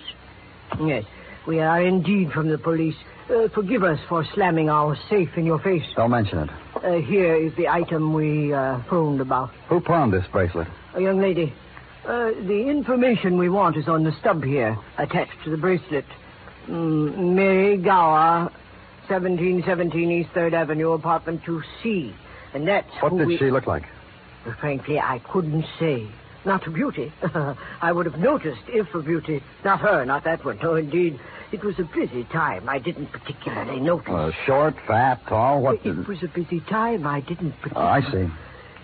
Yes, 0.80 1.04
we 1.46 1.60
are 1.60 1.82
indeed 1.82 2.32
from 2.32 2.48
the 2.48 2.58
police. 2.58 2.96
Uh, 3.30 3.48
forgive 3.54 3.82
us 3.84 3.98
for 4.08 4.24
slamming 4.34 4.68
our 4.70 4.96
safe 5.10 5.30
in 5.36 5.44
your 5.44 5.58
face. 5.58 5.84
Don't 5.96 6.10
mention 6.10 6.38
it. 6.38 6.50
Uh, 6.76 6.92
here 7.06 7.34
is 7.36 7.54
the 7.56 7.68
item 7.68 8.12
we 8.14 8.52
uh, 8.52 8.80
phoned 8.88 9.20
about. 9.20 9.50
Who 9.68 9.80
pawned 9.80 10.12
this 10.12 10.24
bracelet? 10.32 10.68
A 10.94 11.00
young 11.00 11.20
lady. 11.20 11.52
Uh, 12.06 12.30
the 12.46 12.66
information 12.68 13.36
we 13.36 13.50
want 13.50 13.76
is 13.76 13.86
on 13.86 14.02
the 14.04 14.12
stub 14.20 14.42
here, 14.42 14.78
attached 14.96 15.42
to 15.44 15.50
the 15.50 15.58
bracelet. 15.58 16.06
Mm, 16.68 17.34
Mary 17.34 17.76
Gower, 17.76 18.50
1717 19.08 20.10
East 20.10 20.30
3rd 20.30 20.54
Avenue, 20.54 20.92
apartment 20.92 21.42
2C. 21.44 22.14
And 22.54 22.66
that's 22.66 22.88
What 23.00 23.16
did 23.16 23.26
we... 23.26 23.36
she 23.36 23.50
look 23.50 23.66
like? 23.66 23.84
Frankly, 24.60 24.98
I 24.98 25.18
couldn't 25.20 25.66
say. 25.78 26.06
Not 26.44 26.66
a 26.66 26.70
beauty. 26.70 27.12
I 27.82 27.92
would 27.92 28.06
have 28.06 28.18
noticed 28.18 28.62
if 28.68 28.94
a 28.94 29.02
beauty. 29.02 29.42
Not 29.64 29.80
her, 29.80 30.04
not 30.04 30.24
that 30.24 30.44
one. 30.44 30.58
No, 30.62 30.76
indeed. 30.76 31.18
It 31.50 31.64
was 31.64 31.78
a 31.78 31.84
busy 31.84 32.24
time. 32.24 32.68
I 32.68 32.78
didn't 32.78 33.06
particularly 33.12 33.80
notice. 33.80 34.08
Uh, 34.08 34.30
short, 34.46 34.74
fat, 34.86 35.26
tall. 35.26 35.62
What? 35.62 35.84
It 35.84 36.06
was 36.06 36.22
a 36.22 36.28
busy 36.28 36.60
time. 36.60 37.06
I 37.06 37.20
didn't 37.20 37.54
Oh. 37.74 37.80
I 37.80 38.00
see. 38.02 38.28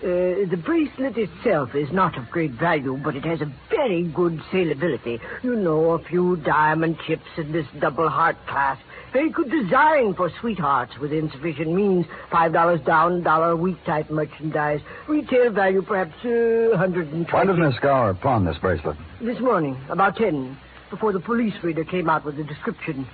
Uh, 0.03 0.45
the 0.49 0.61
bracelet 0.63 1.17
itself 1.17 1.73
is 1.73 1.91
not 1.91 2.17
of 2.17 2.29
great 2.29 2.51
value, 2.51 2.97
but 3.03 3.15
it 3.15 3.23
has 3.23 3.41
a 3.41 3.51
very 3.69 4.03
good 4.03 4.37
salability. 4.51 5.19
You 5.41 5.55
know, 5.55 5.91
a 5.91 5.99
few 5.99 6.35
diamond 6.37 6.99
chips 7.07 7.25
in 7.37 7.51
this 7.51 7.65
double 7.79 8.09
heart 8.09 8.35
clasp. 8.45 8.81
Very 9.15 9.31
could 9.31 9.49
design 9.49 10.13
for 10.13 10.29
sweethearts 10.41 10.97
with 10.99 11.13
insufficient 11.13 11.71
means. 11.73 12.05
Five 12.29 12.51
dollars 12.51 12.81
down, 12.81 13.23
dollar 13.23 13.51
a 13.51 13.55
week 13.55 13.77
type 13.85 14.09
merchandise. 14.09 14.81
Retail 15.07 15.51
value 15.51 15.81
perhaps 15.83 16.11
uh, 16.25 16.75
hundred 16.75 17.13
and 17.13 17.23
Why 17.27 17.45
twenty. 17.45 17.61
did 17.61 17.65
Miss 17.65 17.79
Gower 17.79 18.13
pawn 18.13 18.43
this 18.43 18.57
bracelet? 18.57 18.97
This 19.21 19.39
morning, 19.39 19.77
about 19.87 20.17
ten, 20.17 20.57
before 20.89 21.13
the 21.13 21.21
police 21.21 21.53
reader 21.63 21.85
came 21.85 22.09
out 22.09 22.25
with 22.25 22.35
the 22.35 22.43
description. 22.43 23.07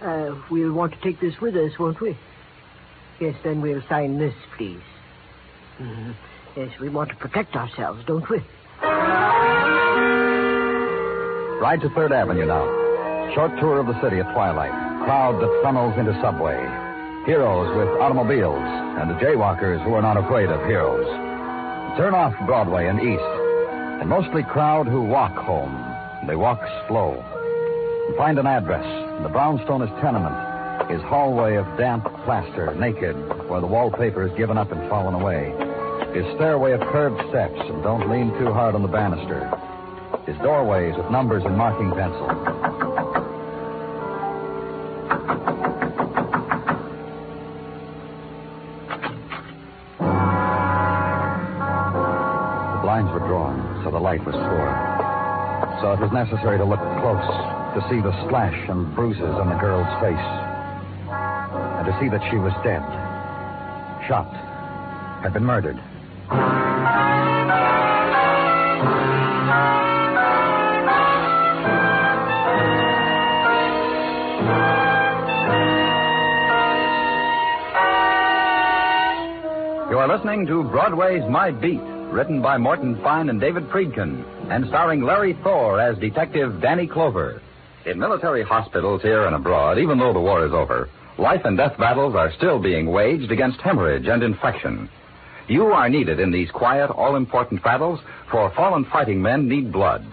Uh, 0.00 0.34
we'll 0.50 0.72
want 0.72 0.94
to 0.94 1.00
take 1.02 1.20
this 1.20 1.38
with 1.38 1.54
us, 1.54 1.78
won't 1.78 2.00
we? 2.00 2.16
Yes, 3.20 3.34
then 3.44 3.60
we'll 3.60 3.82
sign 3.90 4.18
this, 4.18 4.34
please. 4.56 4.80
Mhm. 5.78 6.14
Yes, 6.56 6.70
we 6.80 6.88
want 6.88 7.10
to 7.10 7.16
protect 7.16 7.56
ourselves, 7.56 8.02
don't 8.06 8.26
we? 8.30 8.38
Ride 11.60 11.82
to 11.82 11.90
3rd 11.90 12.12
Avenue 12.12 12.46
now. 12.46 13.32
Short 13.34 13.50
tour 13.60 13.78
of 13.80 13.86
the 13.86 14.00
city 14.00 14.18
at 14.20 14.32
twilight. 14.32 14.95
Crowd 15.06 15.40
that 15.40 15.60
funnels 15.62 15.96
into 15.96 16.12
subway. 16.20 16.58
Heroes 17.26 17.70
with 17.78 17.86
automobiles, 18.02 18.58
and 18.98 19.08
the 19.08 19.14
jaywalkers 19.22 19.80
who 19.84 19.94
are 19.94 20.02
not 20.02 20.16
afraid 20.16 20.50
of 20.50 20.66
heroes. 20.66 21.06
Turn 21.96 22.12
off 22.12 22.34
Broadway 22.44 22.88
and 22.88 22.98
east. 22.98 23.22
And 24.02 24.10
mostly 24.10 24.42
crowd 24.42 24.88
who 24.88 25.04
walk 25.04 25.36
home. 25.36 25.70
They 26.26 26.34
walk 26.34 26.58
slow. 26.88 27.22
And 27.22 28.16
find 28.16 28.36
an 28.40 28.48
address. 28.48 28.82
The 29.22 29.28
brownstone 29.28 29.82
is 29.82 29.90
tenement. 30.02 30.90
His 30.90 31.00
hallway 31.02 31.54
of 31.54 31.66
damp 31.78 32.02
plaster, 32.24 32.74
naked, 32.74 33.14
where 33.48 33.60
the 33.60 33.68
wallpaper 33.68 34.26
is 34.26 34.36
given 34.36 34.58
up 34.58 34.72
and 34.72 34.90
fallen 34.90 35.14
away. 35.14 35.54
His 36.18 36.26
stairway 36.34 36.72
of 36.72 36.80
curved 36.90 37.22
steps, 37.28 37.60
and 37.60 37.80
don't 37.84 38.10
lean 38.10 38.36
too 38.40 38.52
hard 38.52 38.74
on 38.74 38.82
the 38.82 38.88
banister. 38.88 39.46
His 40.26 40.36
doorways 40.38 40.96
with 40.96 41.12
numbers 41.12 41.44
in 41.44 41.54
marking 41.54 41.92
pencil. 41.92 42.65
Light 54.06 54.24
was 54.24 54.36
poor. 54.36 54.70
So 55.82 55.90
it 55.90 55.98
was 55.98 56.12
necessary 56.12 56.58
to 56.58 56.64
look 56.64 56.78
close 56.78 57.26
to 57.74 57.82
see 57.90 58.00
the 58.00 58.14
slash 58.28 58.54
and 58.68 58.94
bruises 58.94 59.34
on 59.34 59.48
the 59.48 59.56
girl's 59.56 59.90
face. 59.98 60.28
And 61.10 61.84
to 61.90 61.92
see 61.98 62.08
that 62.14 62.22
she 62.30 62.36
was 62.36 62.54
dead. 62.62 62.86
Shot. 64.06 64.30
had 65.24 65.32
been 65.32 65.44
murdered. 65.44 65.74
You 79.90 79.98
are 79.98 80.06
listening 80.06 80.46
to 80.46 80.62
Broadway's 80.62 81.28
My 81.28 81.50
Beat, 81.50 81.95
written 82.10 82.40
by 82.40 82.56
Morton 82.56 83.00
Fine 83.02 83.28
and 83.28 83.40
David 83.40 83.68
Friedkin, 83.68 84.24
and 84.50 84.66
starring 84.68 85.02
Larry 85.02 85.36
Thor 85.42 85.80
as 85.80 85.98
Detective 85.98 86.60
Danny 86.60 86.86
Clover. 86.86 87.42
In 87.84 87.98
military 87.98 88.42
hospitals 88.42 89.02
here 89.02 89.26
and 89.26 89.34
abroad, 89.34 89.78
even 89.78 89.98
though 89.98 90.12
the 90.12 90.20
war 90.20 90.44
is 90.46 90.52
over, 90.52 90.88
life 91.18 91.42
and 91.44 91.56
death 91.56 91.76
battles 91.78 92.14
are 92.14 92.32
still 92.32 92.58
being 92.58 92.90
waged 92.90 93.30
against 93.30 93.60
hemorrhage 93.60 94.06
and 94.06 94.22
infection. 94.22 94.88
You 95.48 95.66
are 95.66 95.88
needed 95.88 96.18
in 96.18 96.32
these 96.32 96.50
quiet, 96.50 96.90
all 96.90 97.16
important 97.16 97.62
battles, 97.62 98.00
for 98.30 98.50
fallen 98.56 98.84
fighting 98.84 99.22
men 99.22 99.48
need 99.48 99.72
blood. 99.72 100.04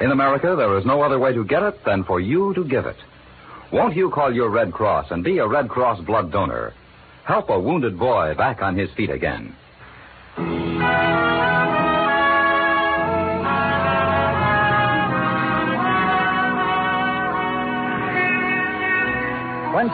In 0.00 0.10
America, 0.10 0.54
there 0.56 0.76
is 0.78 0.84
no 0.84 1.02
other 1.02 1.18
way 1.18 1.32
to 1.32 1.44
get 1.44 1.62
it 1.62 1.84
than 1.84 2.04
for 2.04 2.20
you 2.20 2.52
to 2.54 2.64
give 2.64 2.86
it. 2.86 2.96
Won't 3.72 3.96
you 3.96 4.10
call 4.10 4.34
your 4.34 4.50
Red 4.50 4.72
Cross 4.72 5.10
and 5.10 5.24
be 5.24 5.38
a 5.38 5.46
Red 5.46 5.68
Cross 5.68 6.00
blood 6.04 6.32
donor? 6.32 6.72
Help 7.24 7.50
a 7.50 7.58
wounded 7.58 7.98
boy 7.98 8.34
back 8.36 8.62
on 8.62 8.76
his 8.76 8.90
feet 8.92 9.10
again. 9.10 9.54
When 10.36 10.44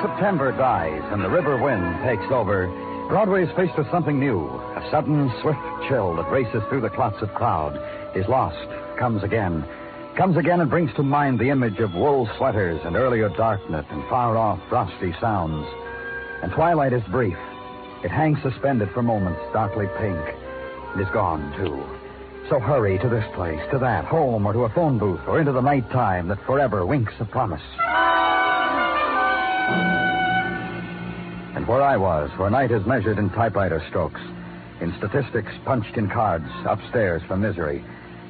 September 0.02 0.50
dies 0.50 1.00
and 1.12 1.22
the 1.22 1.30
river 1.30 1.56
wind 1.58 2.02
takes 2.02 2.24
over, 2.32 2.66
Broadway 3.08 3.44
is 3.44 3.54
faced 3.54 3.78
with 3.78 3.88
something 3.92 4.18
new. 4.18 4.48
A 4.48 4.88
sudden, 4.90 5.32
swift 5.42 5.60
chill 5.88 6.16
that 6.16 6.28
races 6.28 6.64
through 6.68 6.80
the 6.80 6.90
clots 6.90 7.22
of 7.22 7.32
crowd 7.34 7.76
is 8.16 8.26
lost, 8.26 8.68
comes 8.98 9.22
again, 9.22 9.64
comes 10.16 10.36
again 10.36 10.60
and 10.60 10.68
brings 10.68 10.92
to 10.94 11.04
mind 11.04 11.38
the 11.38 11.50
image 11.50 11.78
of 11.78 11.94
wool 11.94 12.28
sweaters 12.36 12.80
and 12.84 12.96
earlier 12.96 13.28
darkness 13.28 13.86
and 13.90 14.02
far 14.08 14.36
off 14.36 14.58
frosty 14.68 15.14
sounds. 15.20 15.68
And 16.42 16.50
twilight 16.50 16.92
is 16.92 17.04
brief. 17.12 17.38
It 18.04 18.10
hangs 18.10 18.42
suspended 18.42 18.90
for 18.90 19.02
moments, 19.02 19.40
darkly 19.52 19.86
pink. 19.98 20.18
It 20.96 21.00
is 21.00 21.08
gone, 21.12 21.52
too. 21.56 21.82
So 22.48 22.58
hurry 22.58 22.98
to 22.98 23.08
this 23.08 23.24
place, 23.34 23.60
to 23.70 23.78
that, 23.78 24.04
home, 24.04 24.44
or 24.44 24.52
to 24.52 24.64
a 24.64 24.68
phone 24.70 24.98
booth, 24.98 25.20
or 25.28 25.38
into 25.38 25.52
the 25.52 25.60
night 25.60 25.88
time 25.90 26.26
that 26.28 26.44
forever 26.44 26.84
winks 26.84 27.14
a 27.20 27.24
promise. 27.24 27.62
And 31.54 31.66
where 31.68 31.82
I 31.82 31.96
was, 31.96 32.30
where 32.38 32.50
night 32.50 32.72
is 32.72 32.84
measured 32.86 33.18
in 33.18 33.30
typewriter 33.30 33.80
strokes, 33.88 34.20
in 34.80 34.92
statistics 34.98 35.52
punched 35.64 35.96
in 35.96 36.10
cards, 36.10 36.48
upstairs 36.66 37.22
from 37.28 37.40
Misery, 37.40 37.84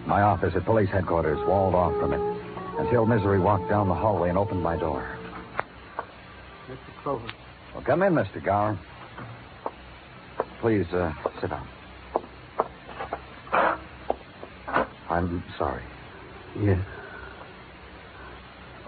my 0.05 0.21
office 0.21 0.55
at 0.55 0.67
police 0.67 0.91
headquarters 0.91 1.38
walled 1.49 1.75
off 1.75 1.99
from 1.99 2.12
it, 2.12 2.21
until 2.79 3.07
Misery 3.07 3.41
walked 3.41 3.71
down 3.71 3.88
the 3.88 3.95
hallway 3.95 4.29
and 4.29 4.37
opened 4.37 4.62
my 4.62 4.76
door. 4.76 5.09
Mr. 6.69 6.76
Clover. 7.02 7.33
Well, 7.73 7.83
come 7.85 8.02
in, 8.02 8.12
Mr. 8.12 8.45
Gower. 8.45 8.79
Please, 10.62 10.87
uh, 10.92 11.12
sit 11.40 11.50
down. 11.50 11.66
I'm 15.11 15.42
sorry. 15.59 15.83
Yes. 16.57 16.78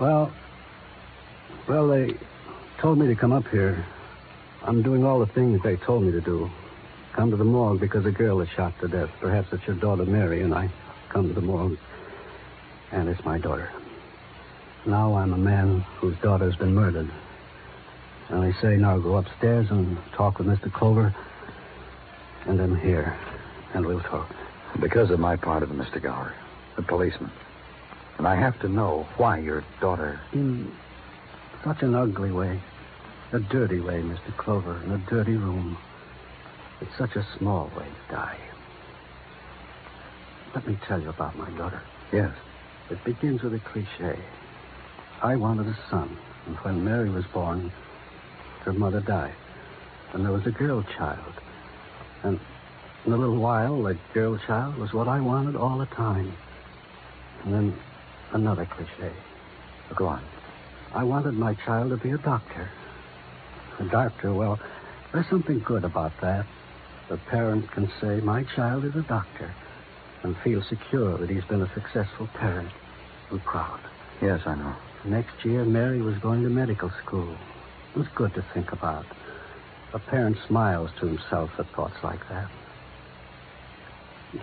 Well, 0.00 0.32
well, 1.68 1.88
they 1.88 2.14
told 2.80 2.98
me 2.98 3.08
to 3.08 3.16
come 3.16 3.32
up 3.32 3.48
here. 3.48 3.84
I'm 4.62 4.82
doing 4.82 5.04
all 5.04 5.18
the 5.18 5.26
things 5.26 5.60
they 5.64 5.74
told 5.74 6.04
me 6.04 6.12
to 6.12 6.20
do. 6.20 6.48
Come 7.12 7.32
to 7.32 7.36
the 7.36 7.42
morgue 7.42 7.80
because 7.80 8.06
a 8.06 8.12
girl 8.12 8.40
is 8.40 8.48
shot 8.50 8.72
to 8.80 8.86
death. 8.86 9.10
Perhaps 9.20 9.48
it's 9.50 9.66
your 9.66 9.74
daughter 9.74 10.04
Mary, 10.04 10.42
and 10.42 10.54
I 10.54 10.70
come 11.08 11.26
to 11.26 11.34
the 11.34 11.40
morgue. 11.40 11.76
And 12.92 13.08
it's 13.08 13.24
my 13.24 13.38
daughter. 13.38 13.68
Now 14.86 15.16
I'm 15.16 15.32
a 15.32 15.38
man 15.38 15.80
whose 15.98 16.16
daughter's 16.18 16.54
been 16.54 16.72
murdered. 16.72 17.10
And 18.28 18.44
they 18.44 18.56
say 18.60 18.76
now 18.76 18.96
go 18.98 19.16
upstairs 19.16 19.66
and 19.70 19.98
talk 20.12 20.38
with 20.38 20.46
Mr. 20.46 20.72
Clover. 20.72 21.12
And 22.46 22.60
I'm 22.60 22.76
here. 22.78 23.16
And 23.72 23.86
we'll 23.86 24.00
talk. 24.00 24.28
Because 24.80 25.10
of 25.10 25.18
my 25.18 25.36
part 25.36 25.62
of 25.62 25.70
it, 25.70 25.76
Mr. 25.76 26.02
Gower, 26.02 26.34
the 26.76 26.82
policeman. 26.82 27.30
And 28.18 28.28
I 28.28 28.36
have 28.36 28.58
to 28.60 28.68
know 28.68 29.06
why 29.16 29.38
your 29.38 29.64
daughter. 29.80 30.20
In 30.32 30.72
such 31.64 31.82
an 31.82 31.94
ugly 31.94 32.30
way. 32.30 32.60
A 33.32 33.40
dirty 33.40 33.80
way, 33.80 34.00
Mr. 34.02 34.36
Clover, 34.36 34.80
in 34.84 34.92
a 34.92 34.98
dirty 35.08 35.36
room. 35.36 35.76
It's 36.80 36.96
such 36.98 37.16
a 37.16 37.26
small 37.38 37.70
way 37.76 37.86
to 37.86 38.14
die. 38.14 38.38
Let 40.54 40.68
me 40.68 40.78
tell 40.86 41.00
you 41.00 41.08
about 41.08 41.36
my 41.36 41.50
daughter. 41.58 41.82
Yes. 42.12 42.32
It 42.90 43.02
begins 43.02 43.42
with 43.42 43.54
a 43.54 43.58
cliche. 43.58 44.18
I 45.22 45.36
wanted 45.36 45.66
a 45.66 45.78
son, 45.90 46.16
and 46.46 46.56
when 46.58 46.84
Mary 46.84 47.08
was 47.10 47.24
born, 47.32 47.72
her 48.60 48.72
mother 48.72 49.00
died. 49.00 49.34
And 50.12 50.24
there 50.24 50.32
was 50.32 50.46
a 50.46 50.50
girl 50.50 50.84
child. 50.96 51.34
And 52.24 52.40
in 53.04 53.12
a 53.12 53.16
little 53.16 53.36
while, 53.36 53.82
the 53.82 53.96
girl 54.14 54.38
child 54.46 54.76
was 54.76 54.92
what 54.92 55.08
I 55.08 55.20
wanted 55.20 55.56
all 55.56 55.78
the 55.78 55.86
time. 55.86 56.32
And 57.44 57.54
then 57.54 57.78
another 58.32 58.66
cliche. 58.66 59.12
Go 59.94 60.06
on. 60.06 60.24
I 60.92 61.04
wanted 61.04 61.34
my 61.34 61.54
child 61.54 61.90
to 61.90 61.96
be 61.96 62.10
a 62.10 62.18
doctor. 62.18 62.68
A 63.78 63.84
doctor, 63.84 64.32
well, 64.32 64.58
there's 65.12 65.28
something 65.28 65.60
good 65.60 65.84
about 65.84 66.12
that. 66.22 66.46
The 67.08 67.18
parent 67.18 67.70
can 67.70 67.90
say, 68.00 68.20
My 68.20 68.44
child 68.56 68.84
is 68.84 68.96
a 68.96 69.02
doctor, 69.02 69.54
and 70.22 70.36
feel 70.38 70.62
secure 70.62 71.18
that 71.18 71.28
he's 71.28 71.44
been 71.44 71.60
a 71.60 71.74
successful 71.74 72.28
parent 72.34 72.70
and 73.30 73.44
proud. 73.44 73.80
Yes, 74.22 74.40
I 74.46 74.54
know. 74.54 74.74
Next 75.04 75.44
year, 75.44 75.64
Mary 75.64 76.00
was 76.00 76.16
going 76.18 76.42
to 76.44 76.48
medical 76.48 76.90
school. 77.04 77.36
It 77.94 77.98
was 77.98 78.08
good 78.14 78.32
to 78.34 78.44
think 78.54 78.72
about. 78.72 79.04
A 79.94 79.98
parent 80.00 80.36
smiles 80.48 80.90
to 80.98 81.06
himself 81.06 81.50
at 81.58 81.66
thoughts 81.74 81.94
like 82.02 82.18
that. 82.28 82.50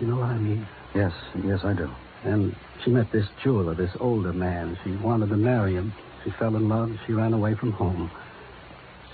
You 0.00 0.06
know 0.06 0.16
what 0.16 0.30
I 0.30 0.38
mean? 0.38 0.66
Yes, 0.94 1.12
yes, 1.44 1.60
I 1.62 1.74
do. 1.74 1.90
And 2.24 2.56
she 2.82 2.90
met 2.90 3.12
this 3.12 3.26
jeweler, 3.42 3.74
this 3.74 3.90
older 4.00 4.32
man. 4.32 4.78
She 4.82 4.92
wanted 4.92 5.28
to 5.28 5.36
marry 5.36 5.74
him. 5.74 5.92
She 6.24 6.30
fell 6.30 6.56
in 6.56 6.68
love. 6.70 6.90
She 7.06 7.12
ran 7.12 7.34
away 7.34 7.54
from 7.54 7.72
home. 7.72 8.10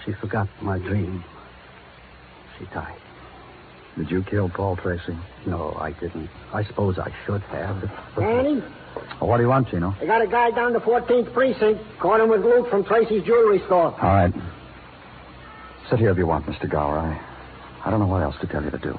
She 0.04 0.12
forgot 0.12 0.48
my 0.62 0.78
dream. 0.78 1.24
She 2.58 2.66
died. 2.66 2.96
Did 3.96 4.10
you 4.10 4.22
kill 4.22 4.48
Paul 4.48 4.76
Tracy? 4.76 5.18
No, 5.44 5.76
I 5.80 5.90
didn't. 5.90 6.30
I 6.52 6.62
suppose 6.62 6.98
I 7.00 7.12
should 7.26 7.42
have. 7.42 7.90
Danny, 8.16 8.62
Well, 9.20 9.28
what 9.30 9.38
do 9.38 9.42
you 9.42 9.48
want, 9.48 9.70
Gino? 9.70 9.96
I 10.00 10.06
got 10.06 10.22
a 10.22 10.28
guy 10.28 10.52
down 10.52 10.72
to 10.74 10.80
14th 10.80 11.32
Precinct. 11.32 11.80
Caught 11.98 12.20
him 12.20 12.28
with 12.28 12.44
loot 12.44 12.70
from 12.70 12.84
Tracy's 12.84 13.24
jewelry 13.24 13.60
store. 13.66 13.92
All 14.00 14.14
right. 14.14 14.32
Sit 15.90 16.00
here 16.00 16.10
if 16.10 16.18
you 16.18 16.26
want, 16.26 16.44
Mr. 16.44 16.68
Gower. 16.68 16.98
I, 16.98 17.18
I 17.82 17.90
don't 17.90 17.98
know 17.98 18.06
what 18.06 18.22
else 18.22 18.36
to 18.42 18.46
tell 18.46 18.62
you 18.62 18.70
to 18.70 18.76
do. 18.76 18.90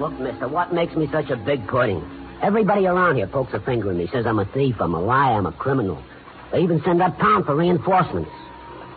Look, 0.00 0.18
mister, 0.18 0.48
what 0.48 0.74
makes 0.74 0.96
me 0.96 1.08
such 1.12 1.30
a 1.30 1.36
big 1.36 1.64
pudding? 1.68 2.02
Everybody 2.42 2.86
around 2.86 3.16
here 3.16 3.28
pokes 3.28 3.54
a 3.54 3.60
finger 3.60 3.90
at 3.90 3.96
me, 3.96 4.08
says 4.12 4.26
I'm 4.26 4.40
a 4.40 4.44
thief, 4.46 4.74
I'm 4.80 4.94
a 4.94 5.00
liar, 5.00 5.34
I'm 5.34 5.46
a 5.46 5.52
criminal. 5.52 6.02
They 6.50 6.62
even 6.62 6.82
send 6.84 7.02
up 7.02 7.16
town 7.18 7.44
for 7.44 7.54
reinforcements. 7.54 8.30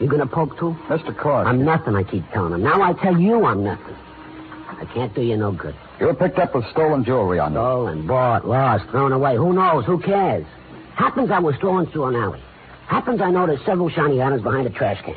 You 0.01 0.07
gonna 0.07 0.25
poke 0.25 0.57
too? 0.57 0.75
Mr. 0.89 1.15
Cork. 1.15 1.45
I'm 1.45 1.63
nothing, 1.63 1.95
I 1.95 2.03
keep 2.03 2.27
telling 2.31 2.51
them. 2.51 2.63
Now 2.63 2.81
I 2.81 2.93
tell 2.93 3.17
you 3.19 3.45
I'm 3.45 3.63
nothing. 3.63 3.95
I 4.67 4.85
can't 4.93 5.13
do 5.13 5.21
you 5.21 5.37
no 5.37 5.51
good. 5.51 5.75
You 5.99 6.07
were 6.07 6.15
picked 6.15 6.39
up 6.39 6.55
with 6.55 6.65
stolen 6.71 7.05
jewelry 7.05 7.37
on 7.37 7.51
you. 7.51 7.59
Stolen, 7.59 8.07
bought, 8.07 8.47
lost, 8.47 8.89
thrown 8.89 9.11
away. 9.11 9.35
Who 9.35 9.53
knows? 9.53 9.85
Who 9.85 9.99
cares? 9.99 10.45
Happens 10.95 11.29
I 11.29 11.37
was 11.37 11.55
strolling 11.57 11.85
through 11.91 12.05
an 12.05 12.15
alley. 12.15 12.41
Happens 12.87 13.21
I 13.21 13.29
noticed 13.29 13.63
several 13.63 13.89
shiny 13.89 14.19
items 14.19 14.41
behind 14.41 14.65
a 14.65 14.71
trash 14.71 14.99
can. 15.05 15.15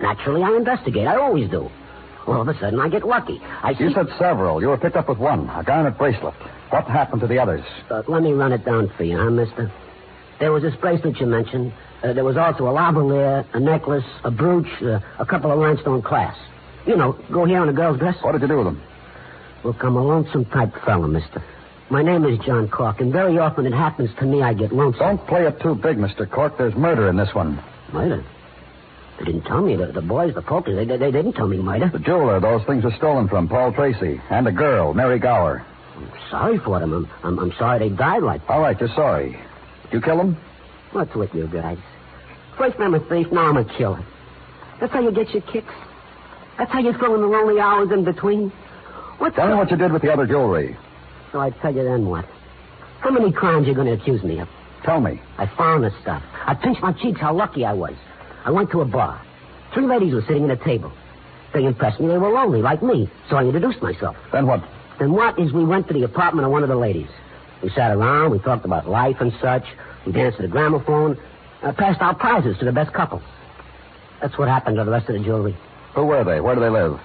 Naturally, 0.00 0.42
I 0.42 0.56
investigate. 0.56 1.06
I 1.06 1.16
always 1.16 1.48
do. 1.48 1.70
All 2.26 2.40
of 2.40 2.48
a 2.48 2.58
sudden, 2.58 2.80
I 2.80 2.88
get 2.88 3.06
lucky. 3.06 3.40
I 3.62 3.74
see... 3.74 3.84
You 3.84 3.92
said 3.92 4.08
several. 4.18 4.60
You 4.60 4.68
were 4.68 4.78
picked 4.78 4.96
up 4.96 5.08
with 5.08 5.18
one, 5.18 5.48
a 5.50 5.62
garnet 5.62 5.96
bracelet. 5.96 6.34
What 6.70 6.84
happened 6.86 7.20
to 7.20 7.28
the 7.28 7.38
others? 7.38 7.64
Uh, 7.88 8.02
let 8.08 8.22
me 8.22 8.32
run 8.32 8.52
it 8.52 8.64
down 8.64 8.90
for 8.96 9.04
you, 9.04 9.16
huh, 9.16 9.30
mister? 9.30 9.70
There 10.40 10.50
was 10.50 10.62
this 10.64 10.74
bracelet 10.74 11.20
you 11.20 11.26
mentioned. 11.26 11.72
Uh, 12.04 12.12
there 12.12 12.24
was 12.24 12.36
also 12.36 12.66
a 12.66 12.72
lavalier, 12.72 13.46
a 13.54 13.60
necklace, 13.60 14.04
a 14.24 14.30
brooch, 14.30 14.66
uh, 14.82 15.00
a 15.18 15.24
couple 15.24 15.50
of 15.50 15.58
rhinestone 15.58 16.02
clasps. 16.02 16.40
You 16.86 16.96
know, 16.96 17.12
go 17.32 17.46
here 17.46 17.60
on 17.60 17.68
a 17.70 17.72
girl's 17.72 17.98
dress. 17.98 18.16
What 18.20 18.32
did 18.32 18.42
you 18.42 18.48
do 18.48 18.58
with 18.58 18.66
them? 18.66 18.82
Look, 19.64 19.82
I'm 19.82 19.96
a 19.96 20.04
lonesome 20.04 20.44
type 20.44 20.74
fella, 20.84 21.08
mister. 21.08 21.42
My 21.88 22.02
name 22.02 22.24
is 22.26 22.38
John 22.44 22.68
Cork, 22.68 23.00
and 23.00 23.10
very 23.10 23.38
often 23.38 23.64
it 23.64 23.72
happens 23.72 24.10
to 24.18 24.26
me 24.26 24.42
I 24.42 24.52
get 24.52 24.70
lonesome. 24.70 25.16
Don't 25.16 25.26
play 25.26 25.46
it 25.46 25.60
too 25.62 25.74
big, 25.74 25.96
Mr. 25.96 26.30
Cork. 26.30 26.58
There's 26.58 26.74
murder 26.74 27.08
in 27.08 27.16
this 27.16 27.34
one. 27.34 27.62
Murder? 27.90 28.22
They 29.18 29.24
didn't 29.24 29.44
tell 29.44 29.62
me. 29.62 29.76
The, 29.76 29.86
the 29.86 30.02
boys, 30.02 30.34
the 30.34 30.42
pokers, 30.42 30.76
they, 30.76 30.84
they, 30.84 30.98
they 30.98 31.10
didn't 31.10 31.32
tell 31.32 31.48
me 31.48 31.56
murder. 31.56 31.88
The 31.90 32.00
jeweler 32.00 32.38
those 32.38 32.66
things 32.66 32.84
were 32.84 32.92
stolen 32.98 33.28
from, 33.28 33.48
Paul 33.48 33.72
Tracy, 33.72 34.20
and 34.28 34.46
a 34.46 34.52
girl, 34.52 34.92
Mary 34.92 35.18
Gower. 35.18 35.64
I'm 35.96 36.12
sorry 36.30 36.58
for 36.58 36.80
them. 36.80 36.92
I'm, 36.92 37.10
I'm, 37.22 37.38
I'm 37.38 37.52
sorry 37.58 37.88
they 37.88 37.96
died 37.96 38.22
like 38.22 38.46
that. 38.46 38.52
All 38.52 38.60
right, 38.60 38.78
you're 38.78 38.90
sorry. 38.90 39.38
You 39.90 40.02
kill 40.02 40.18
them? 40.18 40.36
What's 40.92 41.14
with 41.14 41.34
you 41.34 41.46
guys? 41.46 41.78
First 42.58 42.76
I'm 42.78 42.94
a 42.94 43.00
thief, 43.00 43.30
now 43.32 43.46
I'm 43.46 43.56
a 43.56 43.64
killer. 43.64 44.04
That's 44.80 44.92
how 44.92 45.00
you 45.00 45.10
get 45.12 45.30
your 45.30 45.42
kicks. 45.42 45.72
That's 46.58 46.70
how 46.70 46.80
you 46.80 46.92
fill 46.92 47.14
in 47.14 47.20
the 47.20 47.26
lonely 47.26 47.60
hours 47.60 47.90
in 47.90 48.04
between. 48.04 48.50
What's 49.18 49.36
Tell 49.36 49.48
me 49.48 49.54
what 49.54 49.70
you 49.70 49.76
did 49.76 49.92
with 49.92 50.02
the 50.02 50.12
other 50.12 50.26
jewelry. 50.26 50.76
So 51.32 51.40
I 51.40 51.50
tell 51.50 51.74
you 51.74 51.84
then 51.84 52.06
what? 52.06 52.24
How 53.00 53.10
many 53.10 53.32
crimes 53.32 53.66
are 53.66 53.70
you 53.70 53.74
going 53.74 53.86
to 53.86 53.94
accuse 53.94 54.22
me 54.22 54.38
of? 54.38 54.48
Tell 54.84 55.00
me. 55.00 55.20
I 55.38 55.46
found 55.56 55.84
the 55.84 55.90
stuff. 56.02 56.22
I 56.46 56.54
pinched 56.54 56.80
my 56.82 56.92
cheeks 56.92 57.20
how 57.20 57.34
lucky 57.34 57.64
I 57.64 57.72
was. 57.72 57.94
I 58.44 58.50
went 58.50 58.70
to 58.70 58.82
a 58.82 58.84
bar. 58.84 59.20
Three 59.72 59.86
ladies 59.86 60.14
were 60.14 60.22
sitting 60.22 60.44
at 60.44 60.60
a 60.60 60.64
table. 60.64 60.92
They 61.52 61.64
impressed 61.64 62.00
me. 62.00 62.08
They 62.08 62.18
were 62.18 62.30
lonely, 62.30 62.62
like 62.62 62.82
me. 62.82 63.08
So 63.30 63.36
I 63.36 63.44
introduced 63.44 63.82
myself. 63.82 64.16
Then 64.32 64.46
what? 64.46 64.62
Then 64.98 65.12
what 65.12 65.38
is 65.38 65.52
we 65.52 65.64
went 65.64 65.88
to 65.88 65.94
the 65.94 66.04
apartment 66.04 66.46
of 66.46 66.52
one 66.52 66.62
of 66.62 66.68
the 66.68 66.76
ladies. 66.76 67.08
We 67.62 67.70
sat 67.70 67.90
around. 67.90 68.30
We 68.30 68.38
talked 68.40 68.64
about 68.64 68.88
life 68.88 69.16
and 69.20 69.32
such. 69.40 69.64
We 70.06 70.12
danced 70.12 70.36
to 70.36 70.42
the 70.42 70.48
gramophone. 70.48 71.18
Uh, 71.64 71.72
passed 71.72 72.00
out 72.02 72.18
prizes 72.18 72.58
to 72.58 72.64
the 72.66 72.72
best 72.72 72.92
couple. 72.92 73.22
That's 74.20 74.36
what 74.36 74.48
happened 74.48 74.76
to 74.76 74.84
the 74.84 74.90
rest 74.90 75.08
of 75.08 75.14
the 75.16 75.24
jewelry. 75.24 75.56
Who 75.94 76.04
were 76.04 76.22
they? 76.24 76.40
Where 76.40 76.54
do 76.54 76.60
they 76.60 76.68
live? 76.68 77.00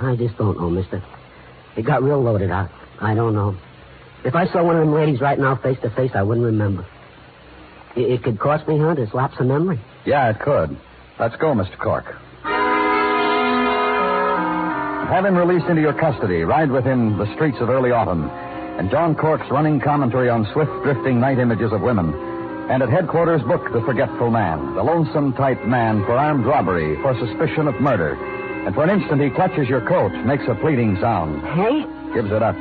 I 0.00 0.16
just 0.16 0.36
don't 0.36 0.58
know, 0.58 0.68
mister. 0.68 1.02
It 1.76 1.84
got 1.84 2.02
real 2.02 2.20
loaded 2.20 2.50
out. 2.50 2.70
I 3.00 3.14
don't 3.14 3.34
know. 3.34 3.56
If 4.24 4.34
I 4.34 4.46
saw 4.52 4.64
one 4.64 4.76
of 4.76 4.84
them 4.84 4.92
ladies 4.94 5.20
right 5.20 5.38
now 5.38 5.56
face 5.56 5.78
to 5.82 5.90
face, 5.90 6.10
I 6.14 6.22
wouldn't 6.22 6.44
remember. 6.44 6.84
It, 7.96 8.10
it 8.10 8.22
could 8.22 8.38
cost 8.40 8.66
me, 8.66 8.78
huh, 8.78 8.94
this 8.94 9.14
lapse 9.14 9.38
of 9.38 9.46
memory. 9.46 9.80
Yeah, 10.04 10.30
it 10.30 10.40
could. 10.40 10.76
Let's 11.18 11.36
go, 11.36 11.54
Mr. 11.54 11.78
Cork. 11.78 12.06
Have 15.08 15.24
him 15.24 15.36
released 15.36 15.66
into 15.66 15.82
your 15.82 15.94
custody. 15.94 16.42
Ride 16.42 16.70
with 16.70 16.84
him 16.84 17.18
the 17.18 17.32
streets 17.34 17.58
of 17.60 17.68
early 17.68 17.90
autumn. 17.90 18.28
And 18.30 18.90
John 18.90 19.14
Cork's 19.14 19.50
running 19.50 19.80
commentary 19.80 20.28
on 20.28 20.46
swift 20.52 20.70
drifting 20.82 21.20
night 21.20 21.38
images 21.38 21.72
of 21.72 21.80
women. 21.80 22.29
And 22.70 22.84
at 22.84 22.88
headquarters, 22.88 23.42
book 23.42 23.72
The 23.72 23.82
Forgetful 23.82 24.30
Man, 24.30 24.76
the 24.76 24.82
lonesome 24.84 25.32
type 25.32 25.60
man 25.66 26.04
for 26.04 26.12
armed 26.12 26.46
robbery, 26.46 26.94
for 27.02 27.18
suspicion 27.18 27.66
of 27.66 27.74
murder. 27.80 28.14
And 28.64 28.72
for 28.76 28.84
an 28.84 28.90
instant, 28.90 29.20
he 29.20 29.28
clutches 29.28 29.68
your 29.68 29.80
coat, 29.80 30.12
makes 30.24 30.44
a 30.46 30.54
pleading 30.54 30.96
sound. 31.00 31.42
Hey? 31.42 31.82
Gives 32.14 32.30
it 32.30 32.44
up. 32.44 32.54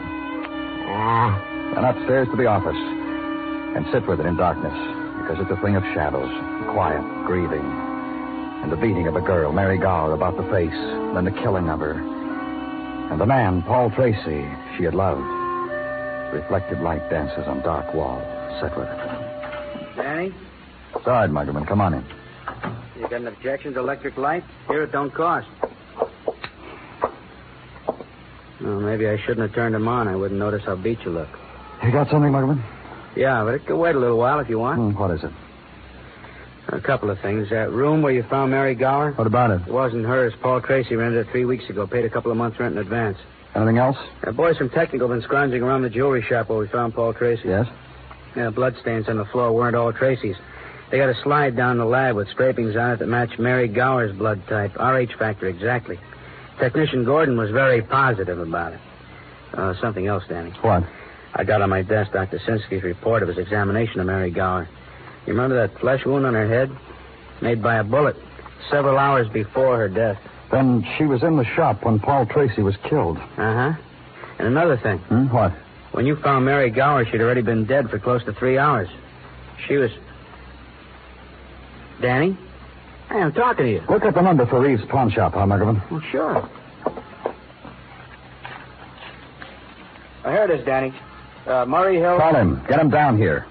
Ah. 0.89 1.37
Then 1.75 1.85
upstairs 1.85 2.27
to 2.31 2.37
the 2.37 2.47
office. 2.47 2.73
And 3.77 3.85
sit 3.93 4.07
with 4.07 4.19
it 4.19 4.25
in 4.25 4.35
darkness, 4.35 4.73
because 5.21 5.37
it's 5.45 5.51
a 5.51 5.61
thing 5.61 5.75
of 5.75 5.83
shadows, 5.93 6.33
quiet, 6.73 7.05
grieving. 7.27 7.61
And 8.65 8.71
the 8.71 8.77
beating 8.77 9.05
of 9.05 9.15
a 9.15 9.21
girl, 9.21 9.51
Mary 9.51 9.77
Gower, 9.77 10.13
about 10.13 10.37
the 10.37 10.49
face, 10.49 10.73
then 11.13 11.25
the 11.25 11.37
killing 11.45 11.69
of 11.69 11.81
her. 11.81 12.01
And 13.11 13.21
the 13.21 13.27
man, 13.27 13.61
Paul 13.61 13.91
Tracy, 13.91 14.49
she 14.75 14.85
had 14.85 14.95
loved. 14.95 15.21
Reflected 16.33 16.81
light 16.81 17.07
dances 17.11 17.45
on 17.45 17.61
dark 17.61 17.93
wall. 17.93 18.25
Sit 18.59 18.75
with 18.75 18.89
it. 18.89 19.08
Danny, 20.19 20.35
Side, 21.05 21.29
Muggavan, 21.29 21.65
come 21.67 21.79
on 21.81 21.93
in. 21.93 22.05
you 22.97 23.03
got 23.03 23.21
an 23.21 23.27
objection 23.27 23.73
to 23.73 23.79
electric 23.79 24.17
light? 24.17 24.43
Here 24.67 24.83
it 24.83 24.91
don't 24.91 25.13
cost. 25.13 25.47
Well, 28.59 28.81
maybe 28.81 29.07
I 29.07 29.17
shouldn't 29.17 29.39
have 29.47 29.53
turned 29.53 29.75
them 29.75 29.87
on. 29.87 30.07
I 30.09 30.15
wouldn't 30.15 30.39
notice 30.39 30.63
how 30.65 30.75
beat 30.75 30.99
you 31.05 31.11
look. 31.11 31.29
You 31.83 31.91
got 31.91 32.09
something, 32.09 32.31
Muggavan? 32.31 32.61
Yeah, 33.15 33.43
but 33.45 33.53
it 33.55 33.65
could 33.65 33.77
wait 33.77 33.95
a 33.95 33.99
little 33.99 34.17
while 34.17 34.39
if 34.39 34.49
you 34.49 34.59
want. 34.59 34.79
Hmm, 34.79 34.99
what 34.99 35.11
is 35.11 35.23
it? 35.23 35.31
A 36.67 36.81
couple 36.81 37.09
of 37.09 37.19
things. 37.21 37.49
That 37.49 37.71
room 37.71 38.01
where 38.01 38.11
you 38.11 38.23
found 38.23 38.51
Mary 38.51 38.75
Gower? 38.75 39.13
What 39.13 39.25
about 39.25 39.51
it? 39.51 39.61
It 39.67 39.73
wasn't 39.73 40.05
hers. 40.05 40.33
Paul 40.41 40.61
Tracy 40.61 40.95
rented 40.95 41.25
it 41.27 41.31
three 41.31 41.45
weeks 41.45 41.69
ago. 41.69 41.87
Paid 41.87 42.05
a 42.05 42.09
couple 42.09 42.29
of 42.31 42.37
months' 42.37 42.59
rent 42.59 42.73
in 42.73 42.79
advance. 42.79 43.17
Anything 43.55 43.77
else? 43.77 43.97
The 44.23 44.33
boys 44.33 44.57
from 44.57 44.69
Technical 44.69 45.07
been 45.07 45.21
scrounging 45.21 45.63
around 45.63 45.81
the 45.83 45.89
jewelry 45.89 46.21
shop 46.27 46.49
where 46.49 46.59
we 46.59 46.67
found 46.67 46.93
Paul 46.93 47.13
Tracy. 47.13 47.47
Yes? 47.47 47.67
Yeah, 48.39 48.51
bloodstains 48.51 49.09
on 49.09 49.17
the 49.17 49.25
floor 49.25 49.51
weren't 49.51 49.75
all 49.75 49.91
Tracy's. 49.91 50.37
They 50.89 50.97
got 50.97 51.09
a 51.09 51.23
slide 51.23 51.57
down 51.57 51.77
the 51.77 51.83
lab 51.83 52.15
with 52.15 52.29
scrapings 52.29 52.73
on 52.77 52.91
it 52.91 52.99
that 52.99 53.07
matched 53.07 53.37
Mary 53.37 53.67
Gower's 53.67 54.15
blood 54.15 54.41
type. 54.47 54.77
RH 54.77 55.17
factor, 55.19 55.47
exactly. 55.47 55.99
Technician 56.57 57.03
Gordon 57.03 57.37
was 57.37 57.51
very 57.51 57.81
positive 57.81 58.39
about 58.39 58.71
it. 58.71 58.79
Uh, 59.53 59.73
something 59.81 60.07
else, 60.07 60.23
Danny. 60.29 60.51
What? 60.61 60.83
I 61.33 61.43
got 61.43 61.61
on 61.61 61.69
my 61.69 61.81
desk 61.81 62.13
Dr. 62.13 62.39
Sinsky's 62.39 62.81
report 62.81 63.23
of 63.23 63.27
his 63.27 63.37
examination 63.37 63.99
of 63.99 64.07
Mary 64.07 64.31
Gower. 64.31 64.69
You 65.25 65.33
remember 65.33 65.67
that 65.67 65.77
flesh 65.81 66.05
wound 66.05 66.25
on 66.25 66.33
her 66.33 66.47
head? 66.47 66.71
Made 67.41 67.61
by 67.61 67.75
a 67.75 67.83
bullet 67.83 68.15
several 68.71 68.97
hours 68.97 69.27
before 69.27 69.75
her 69.75 69.89
death. 69.89 70.17
Then 70.49 70.87
she 70.97 71.03
was 71.03 71.23
in 71.23 71.35
the 71.35 71.45
shop 71.57 71.83
when 71.83 71.99
Paul 71.99 72.25
Tracy 72.25 72.61
was 72.61 72.77
killed. 72.89 73.17
Uh 73.17 73.73
huh. 73.73 73.73
And 74.37 74.47
another 74.47 74.77
thing. 74.77 74.99
Hmm? 74.99 75.25
What? 75.27 75.51
When 75.91 76.05
you 76.05 76.15
found 76.17 76.45
Mary 76.45 76.69
Gower, 76.69 77.05
she'd 77.05 77.21
already 77.21 77.41
been 77.41 77.65
dead 77.65 77.89
for 77.89 77.99
close 77.99 78.23
to 78.25 78.33
three 78.33 78.57
hours. 78.57 78.87
She 79.67 79.75
was. 79.75 79.91
Danny? 82.01 82.37
Hey, 83.09 83.17
I'm 83.17 83.33
talking 83.33 83.65
to 83.65 83.71
you. 83.71 83.81
Look 83.89 84.03
up 84.05 84.13
the 84.13 84.21
number 84.21 84.45
for 84.45 84.61
Reeves' 84.61 84.83
pawn 84.87 85.09
shop, 85.11 85.33
huh, 85.33 85.45
Muggavan? 85.45 85.89
Well, 85.89 86.01
sure. 86.11 86.49
Oh, 90.23 90.31
here 90.31 90.43
it 90.43 90.51
is, 90.51 90.65
Danny. 90.65 90.93
Uh, 91.47 91.65
Murray 91.65 91.97
Hill. 91.97 92.17
Call 92.17 92.35
him. 92.35 92.63
Get 92.67 92.79
him 92.79 92.89
down 92.89 93.17
here. 93.17 93.45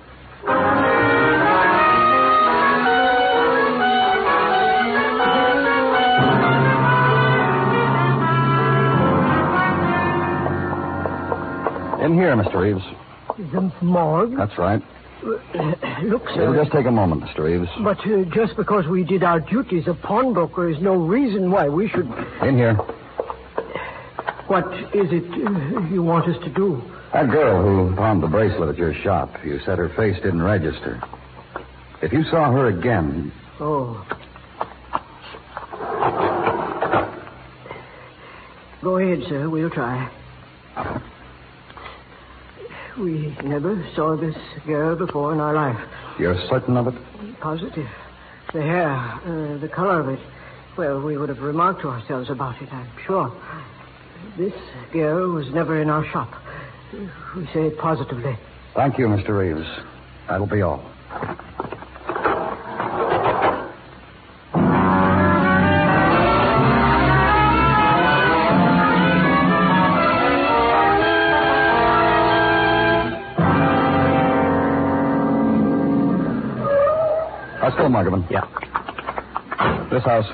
Here, 12.19 12.35
Mr. 12.37 12.55
Reeves. 12.61 12.85
The 13.53 13.73
morgue? 13.83 14.37
That's 14.37 14.57
right. 14.59 14.83
Uh, 15.25 15.29
Look, 16.05 16.23
It'll 16.31 16.55
sir. 16.55 16.57
just 16.63 16.73
take 16.73 16.87
a 16.87 16.91
moment, 16.91 17.23
Mr. 17.23 17.41
Reeves. 17.45 17.71
But 17.83 17.99
uh, 18.07 18.25
just 18.35 18.57
because 18.57 18.87
we 18.87 19.05
did 19.05 19.23
our 19.25 19.41
duties 19.41 19.87
as 19.89 19.97
pawnbroker 20.03 20.69
is 20.71 20.81
no 20.81 20.95
reason 20.95 21.51
why 21.51 21.69
we 21.69 21.89
should. 21.89 22.07
In 22.43 22.57
here. 22.57 22.75
What 24.47 24.73
is 24.95 25.11
it 25.13 25.25
uh, 25.47 25.81
you 25.93 26.03
want 26.03 26.29
us 26.29 26.43
to 26.45 26.51
do? 26.51 26.81
That 27.13 27.31
girl 27.31 27.63
who 27.89 27.95
pawned 27.97 28.23
the 28.23 28.29
bracelet 28.29 28.69
at 28.71 28.77
your 28.79 28.95
shop, 28.95 29.35
you 29.45 29.59
said 29.65 29.79
her 29.79 29.89
face 29.91 30.17
didn't 30.17 30.43
register. 30.43 31.01
If 32.03 32.13
you 32.13 32.23
saw 32.25 32.53
her 32.53 32.67
again, 32.69 33.33
Oh. 33.61 34.07
Go 38.83 38.97
ahead, 38.99 39.27
sir. 39.29 39.49
We'll 39.51 39.71
try. 39.71 40.09
We 42.99 43.37
never 43.45 43.87
saw 43.95 44.17
this 44.17 44.37
girl 44.67 44.97
before 44.97 45.33
in 45.33 45.39
our 45.39 45.55
life. 45.55 45.81
you're 46.19 46.37
certain 46.49 46.77
of 46.77 46.89
it? 46.89 46.95
Positive. 47.41 47.89
The 48.53 48.63
hair, 48.63 48.89
uh, 48.89 49.59
the 49.59 49.69
color 49.69 50.01
of 50.01 50.09
it. 50.09 50.19
Well, 50.77 51.01
we 51.01 51.17
would 51.17 51.29
have 51.29 51.41
remarked 51.41 51.83
to 51.83 51.89
ourselves 51.89 52.29
about 52.29 52.61
it, 52.61 52.73
I'm 52.73 52.91
sure. 53.07 53.33
This 54.37 54.55
girl 54.93 55.31
was 55.31 55.49
never 55.51 55.81
in 55.81 55.91
our 55.91 56.05
shop. 56.07 56.33
We 57.37 57.47
say 57.53 57.67
it 57.67 57.79
positively. 57.79 58.37
Thank 58.75 58.99
you, 58.99 59.07
Mr. 59.07 59.39
Reeves. 59.39 59.69
That'll 60.29 60.47
be 60.47 60.63
all. 60.63 60.83
Let's 77.99 78.09
go, 78.09 78.17
Muggavan. 78.17 78.31
Yeah. 78.31 79.89
This 79.91 80.05
house. 80.05 80.27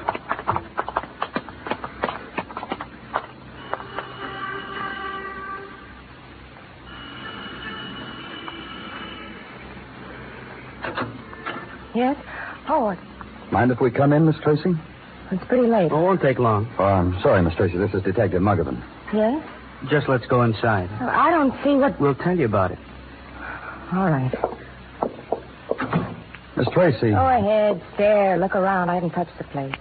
Yes? 11.94 12.16
Oh, 12.68 12.96
Mind 13.52 13.70
if 13.70 13.80
we 13.80 13.90
come 13.90 14.12
in, 14.12 14.26
Miss 14.26 14.36
Tracy? 14.42 14.74
it's 15.30 15.44
pretty 15.44 15.66
late. 15.68 15.90
Oh, 15.92 15.98
it 16.00 16.02
won't 16.02 16.20
take 16.20 16.38
long. 16.38 16.68
Oh, 16.78 16.84
I'm 16.84 17.20
sorry, 17.22 17.40
Miss 17.42 17.54
Tracy. 17.54 17.78
This 17.78 17.94
is 17.94 18.02
Detective 18.02 18.42
Muggavan. 18.42 18.82
Yes? 19.12 19.42
Just 19.88 20.08
let's 20.08 20.26
go 20.26 20.42
inside. 20.42 20.88
Well, 21.00 21.10
I 21.10 21.30
don't 21.30 21.52
see 21.62 21.76
what. 21.76 22.00
We'll 22.00 22.14
tell 22.14 22.36
you 22.36 22.46
about 22.46 22.72
it. 22.72 22.78
All 23.92 24.10
right. 24.10 24.32
Miss 26.64 26.72
Tracy. 26.72 27.10
Go 27.10 27.28
ahead, 27.28 27.82
stare, 27.94 28.38
look 28.38 28.54
around. 28.54 28.88
I 28.88 28.94
haven't 28.94 29.10
touched 29.10 29.36
the 29.38 29.44
place. 29.44 29.74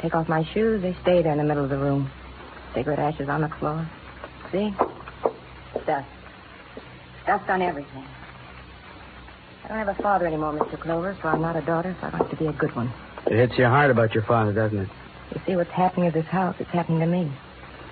Take 0.00 0.14
off 0.14 0.28
my 0.28 0.44
shoes. 0.52 0.82
They 0.82 0.96
stay 1.02 1.22
there 1.22 1.32
in 1.32 1.38
the 1.38 1.44
middle 1.44 1.64
of 1.64 1.70
the 1.70 1.78
room. 1.78 2.10
Cigarette 2.74 2.98
ashes 2.98 3.28
on 3.28 3.40
the 3.40 3.48
floor. 3.58 3.88
See? 4.52 4.72
Dust. 5.86 6.06
Dust 7.26 7.50
on 7.50 7.62
everything. 7.62 8.04
I 9.64 9.68
don't 9.68 9.78
have 9.78 9.88
a 9.88 10.02
father 10.02 10.26
anymore, 10.26 10.52
Mr. 10.52 10.78
Clover, 10.78 11.16
so 11.20 11.28
I'm 11.28 11.42
not 11.42 11.56
a 11.56 11.62
daughter, 11.62 11.96
so 12.00 12.06
I'd 12.06 12.12
like 12.14 12.30
to 12.30 12.36
be 12.36 12.46
a 12.46 12.52
good 12.52 12.74
one. 12.76 12.92
It 13.26 13.32
hits 13.32 13.58
your 13.58 13.68
heart 13.68 13.90
about 13.90 14.14
your 14.14 14.22
father, 14.22 14.52
doesn't 14.52 14.78
it? 14.78 14.88
You 15.34 15.40
see 15.46 15.56
what's 15.56 15.70
happening 15.70 16.06
at 16.06 16.14
this 16.14 16.26
house? 16.26 16.54
It's 16.58 16.70
happening 16.70 17.00
to 17.00 17.06
me. 17.06 17.30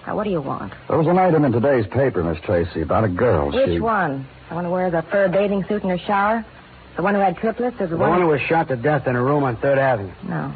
Now, 0.07 0.15
what 0.15 0.25
do 0.25 0.31
you 0.31 0.41
want? 0.41 0.73
There 0.89 0.97
was 0.97 1.09
an 1.09 1.19
item 1.19 1.45
in 1.45 1.53
today's 1.53 1.87
paper, 1.89 2.23
Miss 2.23 2.41
Tracy, 2.45 2.83
about 2.83 3.05
a 3.05 3.09
girl. 3.09 3.51
Which 3.51 3.67
she... 3.67 3.81
one? 3.81 4.27
The 4.49 4.55
one 4.55 4.65
who 4.65 4.71
wears 4.71 4.95
a 4.95 5.03
fur 5.11 5.29
bathing 5.29 5.65
suit 5.69 5.83
in 5.83 5.91
her 5.91 5.99
shower? 5.99 6.47
The 6.97 7.03
one 7.03 7.15
who 7.15 7.21
had 7.21 7.37
triplets? 7.37 7.77
Or 7.81 7.87
the, 7.87 7.97
The 7.97 7.97
one 7.99 8.21
who 8.21 8.29
was 8.29 8.41
shot 8.41 8.69
to 8.69 8.77
death 8.77 9.07
in 9.07 9.17
a 9.17 9.23
room 9.23 9.45
on 9.45 9.57
Third 9.57 9.79
Avenue. 9.79 10.13
No. 10.27 10.53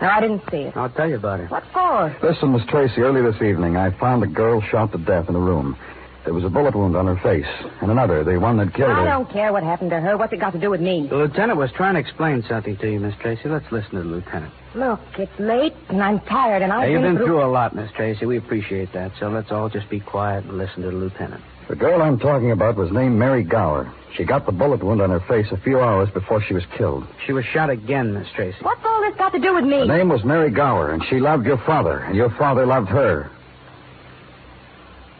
No, 0.00 0.08
I 0.08 0.20
didn't 0.20 0.42
see 0.50 0.58
it. 0.58 0.76
I'll 0.76 0.88
tell 0.88 1.08
you 1.08 1.16
about 1.16 1.40
it. 1.40 1.50
What 1.50 1.64
for? 1.72 2.16
Listen, 2.22 2.52
Miss 2.52 2.64
Tracy, 2.66 3.02
early 3.02 3.20
this 3.20 3.42
evening, 3.42 3.76
I 3.76 3.90
found 3.98 4.22
a 4.22 4.26
girl 4.26 4.62
shot 4.62 4.92
to 4.92 4.98
death 4.98 5.28
in 5.28 5.34
a 5.34 5.38
room. 5.38 5.76
There 6.24 6.34
was 6.34 6.44
a 6.44 6.48
bullet 6.50 6.74
wound 6.74 6.96
on 6.96 7.06
her 7.06 7.16
face, 7.16 7.46
and 7.80 7.90
another, 7.90 8.22
the 8.24 8.38
one 8.38 8.58
that 8.58 8.74
killed 8.74 8.90
I 8.90 8.94
her. 8.94 9.00
I 9.00 9.04
don't 9.10 9.30
care 9.30 9.52
what 9.52 9.62
happened 9.62 9.90
to 9.90 10.00
her. 10.00 10.16
What's 10.18 10.32
it 10.34 10.38
got 10.38 10.52
to 10.52 10.58
do 10.60 10.68
with 10.70 10.80
me? 10.80 11.06
The 11.08 11.16
lieutenant 11.16 11.58
was 11.58 11.70
trying 11.72 11.94
to 11.94 12.00
explain 12.00 12.44
something 12.46 12.76
to 12.76 12.92
you, 12.92 13.00
Miss 13.00 13.14
Tracy. 13.20 13.48
Let's 13.48 13.70
listen 13.72 13.92
to 13.92 14.02
the 14.02 14.04
lieutenant. 14.08 14.52
Look, 14.74 15.00
it's 15.18 15.32
late, 15.38 15.74
and 15.88 16.02
I'm 16.02 16.20
tired, 16.20 16.62
and 16.62 16.72
I've 16.72 16.84
Hey, 16.84 16.92
you've 16.92 17.02
been 17.02 17.16
been 17.16 17.24
through 17.26 17.42
a 17.42 17.48
lot, 17.48 17.74
Miss 17.74 17.90
Tracy. 17.92 18.26
We 18.26 18.36
appreciate 18.36 18.92
that. 18.92 19.12
So 19.18 19.28
let's 19.30 19.50
all 19.50 19.68
just 19.70 19.88
be 19.88 19.98
quiet 20.00 20.44
and 20.44 20.58
listen 20.58 20.82
to 20.82 20.90
the 20.90 20.96
lieutenant. 20.96 21.42
The 21.70 21.76
girl 21.76 22.02
I'm 22.02 22.18
talking 22.18 22.50
about 22.50 22.74
was 22.74 22.90
named 22.90 23.16
Mary 23.16 23.44
Gower. 23.44 23.94
She 24.16 24.24
got 24.24 24.44
the 24.44 24.50
bullet 24.50 24.82
wound 24.82 25.00
on 25.00 25.10
her 25.10 25.20
face 25.20 25.46
a 25.52 25.56
few 25.56 25.78
hours 25.78 26.10
before 26.10 26.42
she 26.42 26.52
was 26.52 26.64
killed. 26.76 27.06
She 27.24 27.32
was 27.32 27.44
shot 27.44 27.70
again, 27.70 28.12
Miss 28.12 28.26
Tracy. 28.34 28.58
What's 28.62 28.84
all 28.84 29.00
this 29.02 29.14
got 29.16 29.32
to 29.34 29.38
do 29.38 29.54
with 29.54 29.62
me? 29.62 29.86
Her 29.86 29.86
name 29.86 30.08
was 30.08 30.24
Mary 30.24 30.50
Gower, 30.50 30.90
and 30.90 31.00
she 31.08 31.20
loved 31.20 31.46
your 31.46 31.58
father, 31.58 32.00
and 32.00 32.16
your 32.16 32.30
father 32.30 32.66
loved 32.66 32.88
her. 32.88 33.30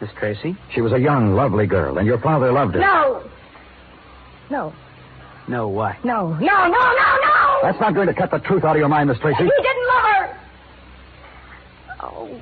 Miss 0.01 0.09
Tracy? 0.19 0.57
She 0.75 0.81
was 0.81 0.91
a 0.91 0.99
young, 0.99 1.35
lovely 1.35 1.67
girl, 1.67 1.97
and 1.97 2.05
your 2.05 2.19
father 2.19 2.51
loved 2.51 2.73
her. 2.73 2.81
No. 2.81 3.23
No. 4.49 4.73
No, 5.47 5.69
what? 5.69 6.03
No. 6.03 6.33
No, 6.33 6.37
no, 6.37 6.67
no, 6.67 7.17
no! 7.23 7.59
That's 7.63 7.79
not 7.79 7.93
going 7.93 8.07
to 8.07 8.13
cut 8.13 8.29
the 8.29 8.39
truth 8.39 8.65
out 8.65 8.75
of 8.75 8.79
your 8.81 8.89
mind, 8.89 9.07
Miss 9.07 9.19
Tracy. 9.19 9.37
He 9.41 9.49
didn't 9.49 9.87
love 9.87 10.03
her! 10.03 10.39
Oh. 12.01 12.41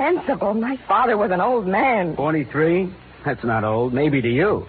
Be 0.00 0.16
sensible. 0.16 0.54
My 0.54 0.78
father 0.88 1.16
was 1.16 1.30
an 1.30 1.40
old 1.40 1.66
man. 1.66 2.16
43? 2.16 2.92
That's 3.24 3.44
not 3.44 3.64
old. 3.64 3.92
Maybe 3.92 4.22
to 4.22 4.28
you. 4.28 4.66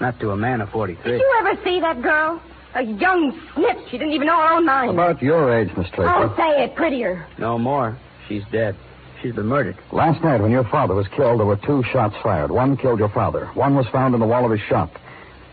Not 0.00 0.20
to 0.20 0.30
a 0.30 0.36
man 0.36 0.60
of 0.60 0.68
43. 0.70 1.12
Did 1.12 1.20
you 1.20 1.36
ever 1.40 1.60
see 1.64 1.80
that 1.80 2.02
girl? 2.02 2.40
A 2.74 2.82
young 2.82 3.40
snip. 3.54 3.78
She 3.90 3.98
didn't 3.98 4.12
even 4.12 4.26
know 4.26 4.36
her 4.36 4.54
own 4.54 4.66
mind. 4.66 4.90
About 4.90 5.22
your 5.22 5.56
age, 5.56 5.68
Miss 5.76 5.88
Tracy. 5.90 6.10
Oh, 6.12 6.34
say 6.36 6.64
it 6.64 6.74
prettier. 6.74 7.26
No 7.38 7.58
more. 7.58 7.96
She's 8.28 8.42
dead. 8.50 8.76
She's 9.22 9.34
been 9.34 9.46
murdered. 9.46 9.78
Last 9.92 10.22
night, 10.22 10.40
when 10.42 10.50
your 10.50 10.64
father 10.64 10.94
was 10.94 11.06
killed, 11.08 11.38
there 11.38 11.46
were 11.46 11.56
two 11.56 11.82
shots 11.92 12.14
fired. 12.22 12.50
One 12.50 12.76
killed 12.76 12.98
your 12.98 13.08
father. 13.08 13.46
One 13.54 13.74
was 13.76 13.86
found 13.92 14.14
in 14.14 14.20
the 14.20 14.26
wall 14.26 14.44
of 14.44 14.50
his 14.50 14.60
shop. 14.68 14.90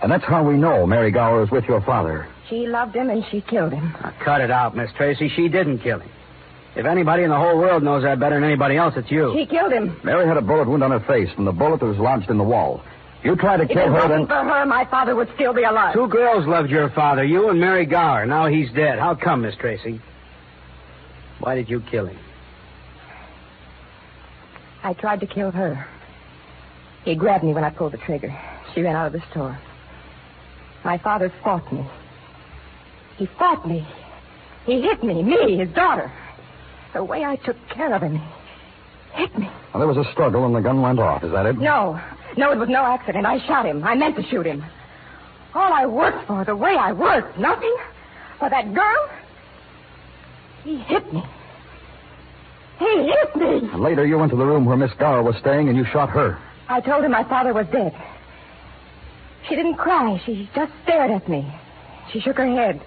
And 0.01 0.11
that's 0.11 0.25
how 0.25 0.43
we 0.43 0.55
know 0.55 0.85
Mary 0.87 1.11
Gower 1.11 1.43
is 1.43 1.51
with 1.51 1.65
your 1.65 1.81
father. 1.81 2.27
She 2.49 2.67
loved 2.67 2.95
him 2.95 3.09
and 3.09 3.23
she 3.31 3.41
killed 3.41 3.71
him. 3.71 3.93
Now, 4.01 4.13
cut 4.25 4.41
it 4.41 4.51
out, 4.51 4.75
Miss 4.75 4.89
Tracy. 4.97 5.29
She 5.33 5.47
didn't 5.47 5.79
kill 5.79 5.99
him. 5.99 6.09
If 6.75 6.85
anybody 6.85 7.23
in 7.23 7.29
the 7.29 7.37
whole 7.37 7.57
world 7.57 7.83
knows 7.83 8.03
that 8.03 8.19
better 8.19 8.35
than 8.35 8.43
anybody 8.45 8.77
else, 8.77 8.93
it's 8.95 9.11
you. 9.11 9.33
She 9.35 9.45
killed 9.45 9.73
him. 9.73 9.99
Mary 10.03 10.25
had 10.25 10.37
a 10.37 10.41
bullet 10.41 10.67
wound 10.67 10.83
on 10.83 10.91
her 10.91 11.01
face 11.01 11.29
from 11.35 11.45
the 11.45 11.51
bullet 11.51 11.79
that 11.81 11.85
was 11.85 11.97
lodged 11.97 12.29
in 12.29 12.37
the 12.37 12.43
wall. 12.43 12.81
You 13.23 13.35
tried 13.35 13.57
to 13.57 13.63
If 13.63 13.69
kill 13.69 13.79
it 13.83 13.85
her, 13.87 13.91
wasn't 13.91 14.09
then. 14.09 14.27
for 14.27 14.43
her, 14.53 14.65
my 14.65 14.85
father 14.85 15.15
would 15.15 15.29
still 15.35 15.53
be 15.53 15.63
alive. 15.63 15.93
Two 15.93 16.07
girls 16.07 16.47
loved 16.47 16.69
your 16.69 16.89
father, 16.89 17.23
you 17.23 17.49
and 17.49 17.59
Mary 17.59 17.85
Gower. 17.85 18.25
Now 18.25 18.47
he's 18.47 18.71
dead. 18.71 18.99
How 18.99 19.15
come, 19.15 19.41
Miss 19.41 19.55
Tracy? 19.57 20.01
Why 21.39 21.55
did 21.55 21.69
you 21.69 21.81
kill 21.81 22.05
him? 22.07 22.17
I 24.83 24.93
tried 24.93 25.19
to 25.19 25.27
kill 25.27 25.51
her. 25.51 25.85
He 27.03 27.15
grabbed 27.15 27.43
me 27.43 27.53
when 27.53 27.63
I 27.63 27.69
pulled 27.69 27.93
the 27.93 27.97
trigger. 27.97 28.35
She 28.73 28.81
ran 28.81 28.95
out 28.95 29.07
of 29.07 29.13
the 29.13 29.21
store. 29.31 29.59
My 30.83 30.97
father 30.97 31.31
fought 31.43 31.71
me. 31.71 31.85
He 33.17 33.25
fought 33.37 33.67
me. 33.67 33.85
He 34.65 34.81
hit 34.81 35.03
me, 35.03 35.21
me, 35.21 35.57
his 35.57 35.69
daughter. 35.69 36.11
The 36.93 37.03
way 37.03 37.23
I 37.23 37.35
took 37.37 37.55
care 37.69 37.93
of 37.93 38.01
him. 38.01 38.21
Hit 39.13 39.37
me. 39.37 39.49
Well, 39.73 39.79
there 39.79 39.87
was 39.87 39.97
a 39.97 40.09
struggle 40.11 40.45
and 40.45 40.55
the 40.55 40.61
gun 40.61 40.81
went 40.81 40.99
off. 40.99 41.23
Is 41.23 41.31
that 41.31 41.45
it? 41.45 41.57
No, 41.57 41.99
no, 42.37 42.51
it 42.51 42.57
was 42.57 42.69
no 42.69 42.83
accident. 42.83 43.25
I 43.25 43.45
shot 43.45 43.65
him. 43.65 43.83
I 43.83 43.95
meant 43.95 44.15
to 44.17 44.23
shoot 44.23 44.45
him. 44.45 44.63
All 45.53 45.73
I 45.73 45.85
worked 45.85 46.27
for, 46.27 46.45
the 46.45 46.55
way 46.55 46.75
I 46.77 46.91
worked, 46.93 47.37
nothing. 47.37 47.75
For 48.39 48.49
that 48.49 48.73
girl, 48.73 49.09
he 50.63 50.77
hit 50.77 51.13
me. 51.13 51.23
He 52.79 52.85
hit 52.85 53.35
me. 53.35 53.69
And 53.71 53.81
later, 53.81 54.05
you 54.05 54.17
went 54.17 54.31
to 54.31 54.37
the 54.37 54.45
room 54.45 54.65
where 54.65 54.77
Miss 54.77 54.91
Gower 54.97 55.21
was 55.23 55.35
staying 55.39 55.69
and 55.69 55.77
you 55.77 55.85
shot 55.91 56.09
her. 56.09 56.39
I 56.67 56.79
told 56.81 57.03
him 57.03 57.11
my 57.11 57.23
father 57.25 57.53
was 57.53 57.67
dead. 57.71 57.93
She 59.47 59.55
didn't 59.55 59.75
cry. 59.75 60.21
She 60.25 60.49
just 60.55 60.71
stared 60.83 61.11
at 61.11 61.27
me. 61.27 61.53
She 62.11 62.19
shook 62.21 62.37
her 62.37 62.47
head. 62.47 62.81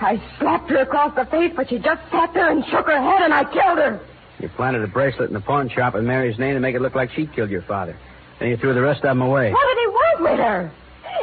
I 0.00 0.22
slapped 0.38 0.70
her 0.70 0.78
across 0.78 1.14
the 1.14 1.24
face, 1.26 1.52
but 1.56 1.68
she 1.68 1.78
just 1.78 2.00
sat 2.10 2.32
there 2.32 2.50
and 2.50 2.64
shook 2.66 2.86
her 2.86 3.00
head, 3.00 3.22
and 3.22 3.34
I 3.34 3.44
killed 3.44 3.78
her. 3.78 4.00
You 4.38 4.48
planted 4.48 4.82
a 4.82 4.86
bracelet 4.86 5.28
in 5.28 5.34
the 5.34 5.40
pawn 5.40 5.68
shop 5.68 5.94
in 5.96 6.06
Mary's 6.06 6.38
name 6.38 6.54
to 6.54 6.60
make 6.60 6.76
it 6.76 6.80
look 6.80 6.94
like 6.94 7.10
she 7.12 7.26
killed 7.26 7.50
your 7.50 7.62
father. 7.62 7.96
Then 8.38 8.50
you 8.50 8.56
threw 8.56 8.72
the 8.72 8.80
rest 8.80 8.98
of 8.98 9.10
them 9.10 9.22
away. 9.22 9.50
What 9.52 9.74
did 9.74 9.78
he 9.80 9.86
want 9.88 10.20
with 10.22 10.38
her? 10.38 10.72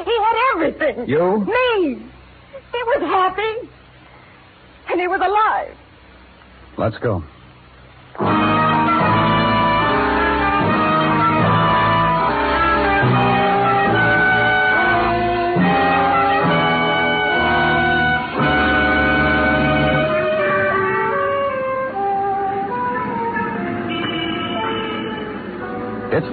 He 0.03 0.17
had 0.17 0.35
everything. 0.55 1.07
You? 1.07 1.39
Me. 1.39 1.95
He 1.95 2.83
was 2.83 3.01
happy. 3.01 3.69
And 4.91 4.99
he 4.99 5.07
was 5.07 5.21
alive. 5.21 5.77
Let's 6.77 6.97
go. 6.97 7.23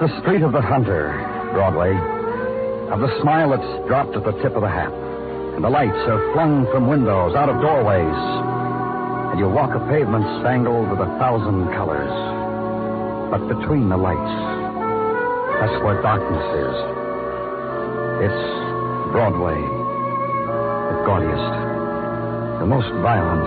The 0.02 0.20
street 0.20 0.42
of 0.42 0.50
the 0.50 0.60
hunter, 0.60 1.14
Broadway, 1.54 1.94
of 2.90 2.98
the 2.98 3.20
smile 3.22 3.54
that's 3.54 3.86
dropped 3.86 4.16
at 4.16 4.24
the 4.24 4.32
tip 4.42 4.56
of 4.58 4.62
the 4.62 4.68
hat, 4.68 4.92
and 5.54 5.62
the 5.62 5.70
lights 5.70 6.02
are 6.10 6.18
flung 6.34 6.66
from 6.74 6.88
windows, 6.88 7.36
out 7.36 7.48
of 7.48 7.54
doorways, 7.62 8.18
and 9.30 9.38
you 9.38 9.46
walk 9.46 9.70
a 9.78 9.80
pavement 9.86 10.26
spangled 10.42 10.90
with 10.90 10.98
a 10.98 11.06
thousand 11.22 11.70
colors. 11.78 12.10
But 13.30 13.46
between 13.46 13.88
the 13.88 13.96
lights, 13.96 14.34
that's 15.62 15.78
where 15.86 16.02
darkness 16.02 16.50
is. 16.50 16.74
It's 18.26 18.42
Broadway, 19.14 19.54
the 19.54 20.98
gaudiest, 21.06 21.54
the 22.58 22.66
most 22.66 22.90
violent, 23.06 23.46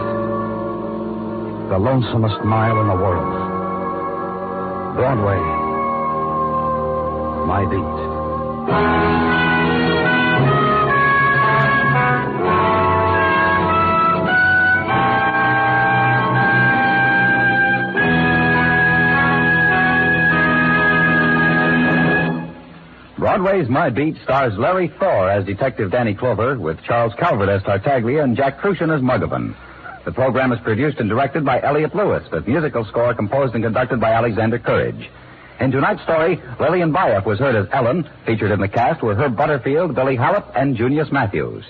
the 1.67 1.79
lonesomest 1.83 2.45
mile 2.45 2.79
in 2.79 2.87
the 2.87 2.95
world. 2.95 4.95
Broadway, 4.95 5.54
my 7.45 7.63
beat. 7.65 8.05
Broadway's 23.17 23.69
My 23.69 23.89
Beat 23.89 24.15
stars 24.23 24.57
Larry 24.57 24.87
Thor 24.99 25.29
as 25.29 25.45
Detective 25.45 25.91
Danny 25.91 26.13
Clover, 26.13 26.57
with 26.57 26.81
Charles 26.83 27.13
Calvert 27.19 27.49
as 27.49 27.61
Tartaglia 27.63 28.23
and 28.23 28.35
Jack 28.37 28.59
Kruschen 28.59 28.93
as 28.95 29.01
Muggavan. 29.01 29.55
The 30.05 30.11
program 30.11 30.51
is 30.51 30.59
produced 30.61 30.99
and 30.99 31.09
directed 31.09 31.43
by 31.43 31.61
Elliott 31.61 31.95
Lewis, 31.95 32.23
with 32.31 32.47
musical 32.47 32.85
score 32.85 33.13
composed 33.13 33.53
and 33.55 33.63
conducted 33.63 33.99
by 33.99 34.11
Alexander 34.13 34.59
Courage. 34.59 35.09
In 35.59 35.71
tonight's 35.71 36.03
story, 36.03 36.41
Lillian 36.59 36.91
Buyeff 36.91 37.25
was 37.25 37.39
heard 37.39 37.55
as 37.55 37.67
Ellen. 37.71 38.07
Featured 38.25 38.51
in 38.51 38.59
the 38.59 38.67
cast 38.67 39.01
were 39.01 39.15
Herb 39.15 39.37
Butterfield, 39.37 39.95
Billy 39.95 40.17
Hallop, 40.17 40.51
and 40.55 40.75
Junius 40.75 41.07
Matthews. 41.11 41.63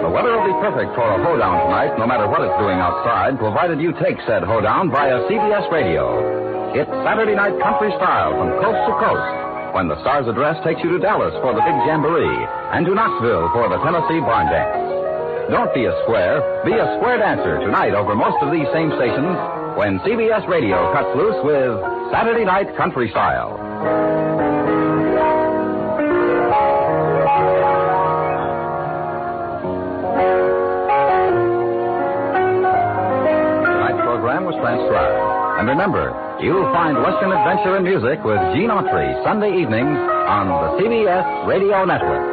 The 0.00 0.08
weather 0.08 0.32
will 0.32 0.48
be 0.48 0.56
perfect 0.64 0.96
for 0.96 1.04
a 1.04 1.22
hoedown 1.22 1.68
tonight, 1.68 1.98
no 1.98 2.06
matter 2.06 2.26
what 2.26 2.40
it's 2.40 2.58
doing 2.58 2.80
outside, 2.80 3.38
provided 3.38 3.78
you 3.78 3.92
take 4.00 4.16
said 4.26 4.42
hoedown 4.42 4.90
via 4.90 5.20
CBS 5.28 5.70
Radio. 5.70 6.72
It's 6.72 6.90
Saturday 7.04 7.34
night 7.36 7.60
country 7.60 7.92
style 8.00 8.32
from 8.32 8.56
coast 8.56 8.80
to 8.88 8.92
coast, 9.04 9.76
when 9.76 9.88
the 9.88 10.00
Stars 10.00 10.26
Address 10.28 10.56
takes 10.64 10.80
you 10.82 10.88
to 10.96 10.98
Dallas 10.98 11.34
for 11.44 11.52
the 11.52 11.60
big 11.60 11.76
jamboree, 11.84 12.48
and 12.72 12.86
to 12.86 12.94
Knoxville 12.94 13.52
for 13.52 13.68
the 13.68 13.76
Tennessee 13.84 14.20
Barn 14.24 14.48
Dance. 14.48 14.81
Don't 15.50 15.72
be 15.74 15.84
a 15.84 15.92
square, 16.04 16.40
be 16.64 16.72
a 16.72 16.96
square 16.98 17.18
dancer 17.18 17.58
tonight 17.60 17.94
over 17.94 18.14
most 18.14 18.36
of 18.42 18.52
these 18.52 18.66
same 18.72 18.90
stations 18.96 19.36
when 19.76 19.98
CBS 20.00 20.46
Radio 20.48 20.92
cuts 20.92 21.14
loose 21.16 21.36
with 21.44 21.80
Saturday 22.12 22.44
Night 22.44 22.74
Country 22.76 23.10
Style. 23.10 23.58
Tonight's 32.72 34.02
program 34.02 34.44
was 34.44 34.54
transcribed. 34.60 35.58
And 35.60 35.68
remember, 35.68 36.10
you'll 36.40 36.70
find 36.72 36.96
Western 36.98 37.32
adventure 37.32 37.76
and 37.76 37.84
music 37.84 38.22
with 38.24 38.40
Gene 38.54 38.70
Autry 38.70 39.12
Sunday 39.24 39.52
evenings 39.60 39.98
on 39.98 40.48
the 40.48 40.82
CBS 40.82 41.46
Radio 41.46 41.84
Network. 41.84 42.31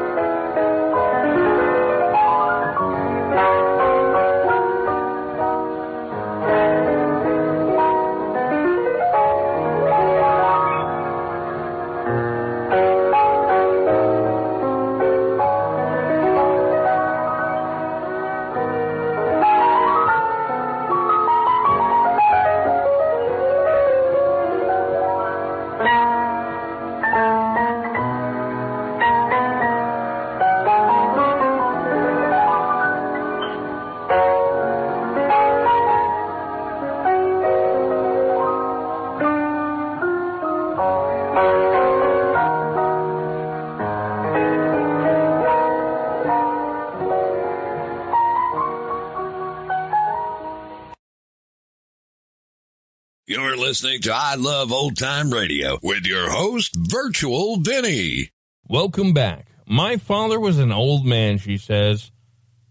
Listening 53.69 54.01
to 54.01 54.11
I 54.11 54.33
Love 54.33 54.71
Old 54.71 54.97
Time 54.97 55.31
Radio 55.31 55.77
with 55.83 56.03
your 56.03 56.31
host, 56.31 56.75
Virtual 56.75 57.57
Vinny. 57.57 58.31
Welcome 58.67 59.13
back. 59.13 59.45
My 59.67 59.97
father 59.97 60.39
was 60.39 60.57
an 60.57 60.71
old 60.71 61.05
man, 61.05 61.37
she 61.37 61.57
says, 61.57 62.09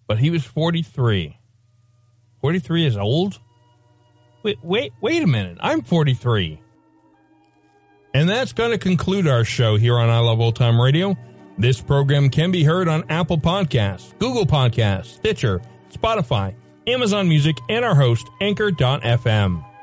but 0.08 0.18
he 0.18 0.28
was 0.28 0.42
43. 0.42 1.38
43 2.40 2.84
is 2.84 2.96
old? 2.96 3.38
Wait, 4.42 4.58
wait, 4.64 4.92
wait 5.00 5.22
a 5.22 5.28
minute. 5.28 5.58
I'm 5.60 5.82
43. 5.82 6.60
And 8.12 8.28
that's 8.28 8.52
going 8.52 8.72
to 8.72 8.78
conclude 8.78 9.28
our 9.28 9.44
show 9.44 9.76
here 9.76 9.96
on 10.00 10.10
I 10.10 10.18
Love 10.18 10.40
Old 10.40 10.56
Time 10.56 10.80
Radio. 10.80 11.16
This 11.58 11.80
program 11.80 12.28
can 12.28 12.50
be 12.50 12.64
heard 12.64 12.88
on 12.88 13.04
Apple 13.08 13.38
Podcasts, 13.38 14.18
Google 14.18 14.46
Podcasts, 14.46 15.14
Stitcher, 15.14 15.62
Spotify, 15.92 16.56
Amazon 16.88 17.28
Music, 17.28 17.56
and 17.68 17.84
our 17.84 17.94
host, 17.94 18.26
Anchor.fm. 18.40 19.67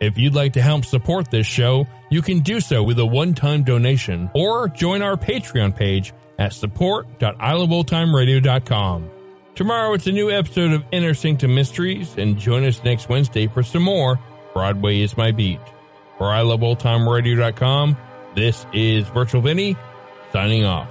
If 0.00 0.18
you'd 0.18 0.34
like 0.34 0.54
to 0.54 0.62
help 0.62 0.84
support 0.84 1.30
this 1.30 1.46
show, 1.46 1.86
you 2.10 2.22
can 2.22 2.40
do 2.40 2.58
so 2.60 2.82
with 2.82 2.98
a 2.98 3.06
one-time 3.06 3.62
donation 3.64 4.30
or 4.34 4.68
join 4.68 5.02
our 5.02 5.16
Patreon 5.16 5.76
page 5.76 6.14
at 6.38 6.54
support.iloveoldtimeradio.com. 6.54 9.10
Tomorrow 9.54 9.92
it's 9.92 10.06
a 10.06 10.12
new 10.12 10.30
episode 10.30 10.72
of 10.72 10.84
Inner 10.90 11.12
Sanctum 11.12 11.54
Mysteries 11.54 12.14
and 12.16 12.38
join 12.38 12.64
us 12.64 12.82
next 12.82 13.10
Wednesday 13.10 13.46
for 13.46 13.62
some 13.62 13.82
more 13.82 14.18
Broadway 14.52 15.00
is 15.00 15.16
my 15.16 15.32
beat. 15.32 15.60
For 16.18 16.26
iloveoldtimeradio.com, 16.26 17.96
this 18.34 18.66
is 18.72 19.08
Virtual 19.08 19.40
Vinny 19.40 19.76
signing 20.32 20.64
off. 20.64 20.88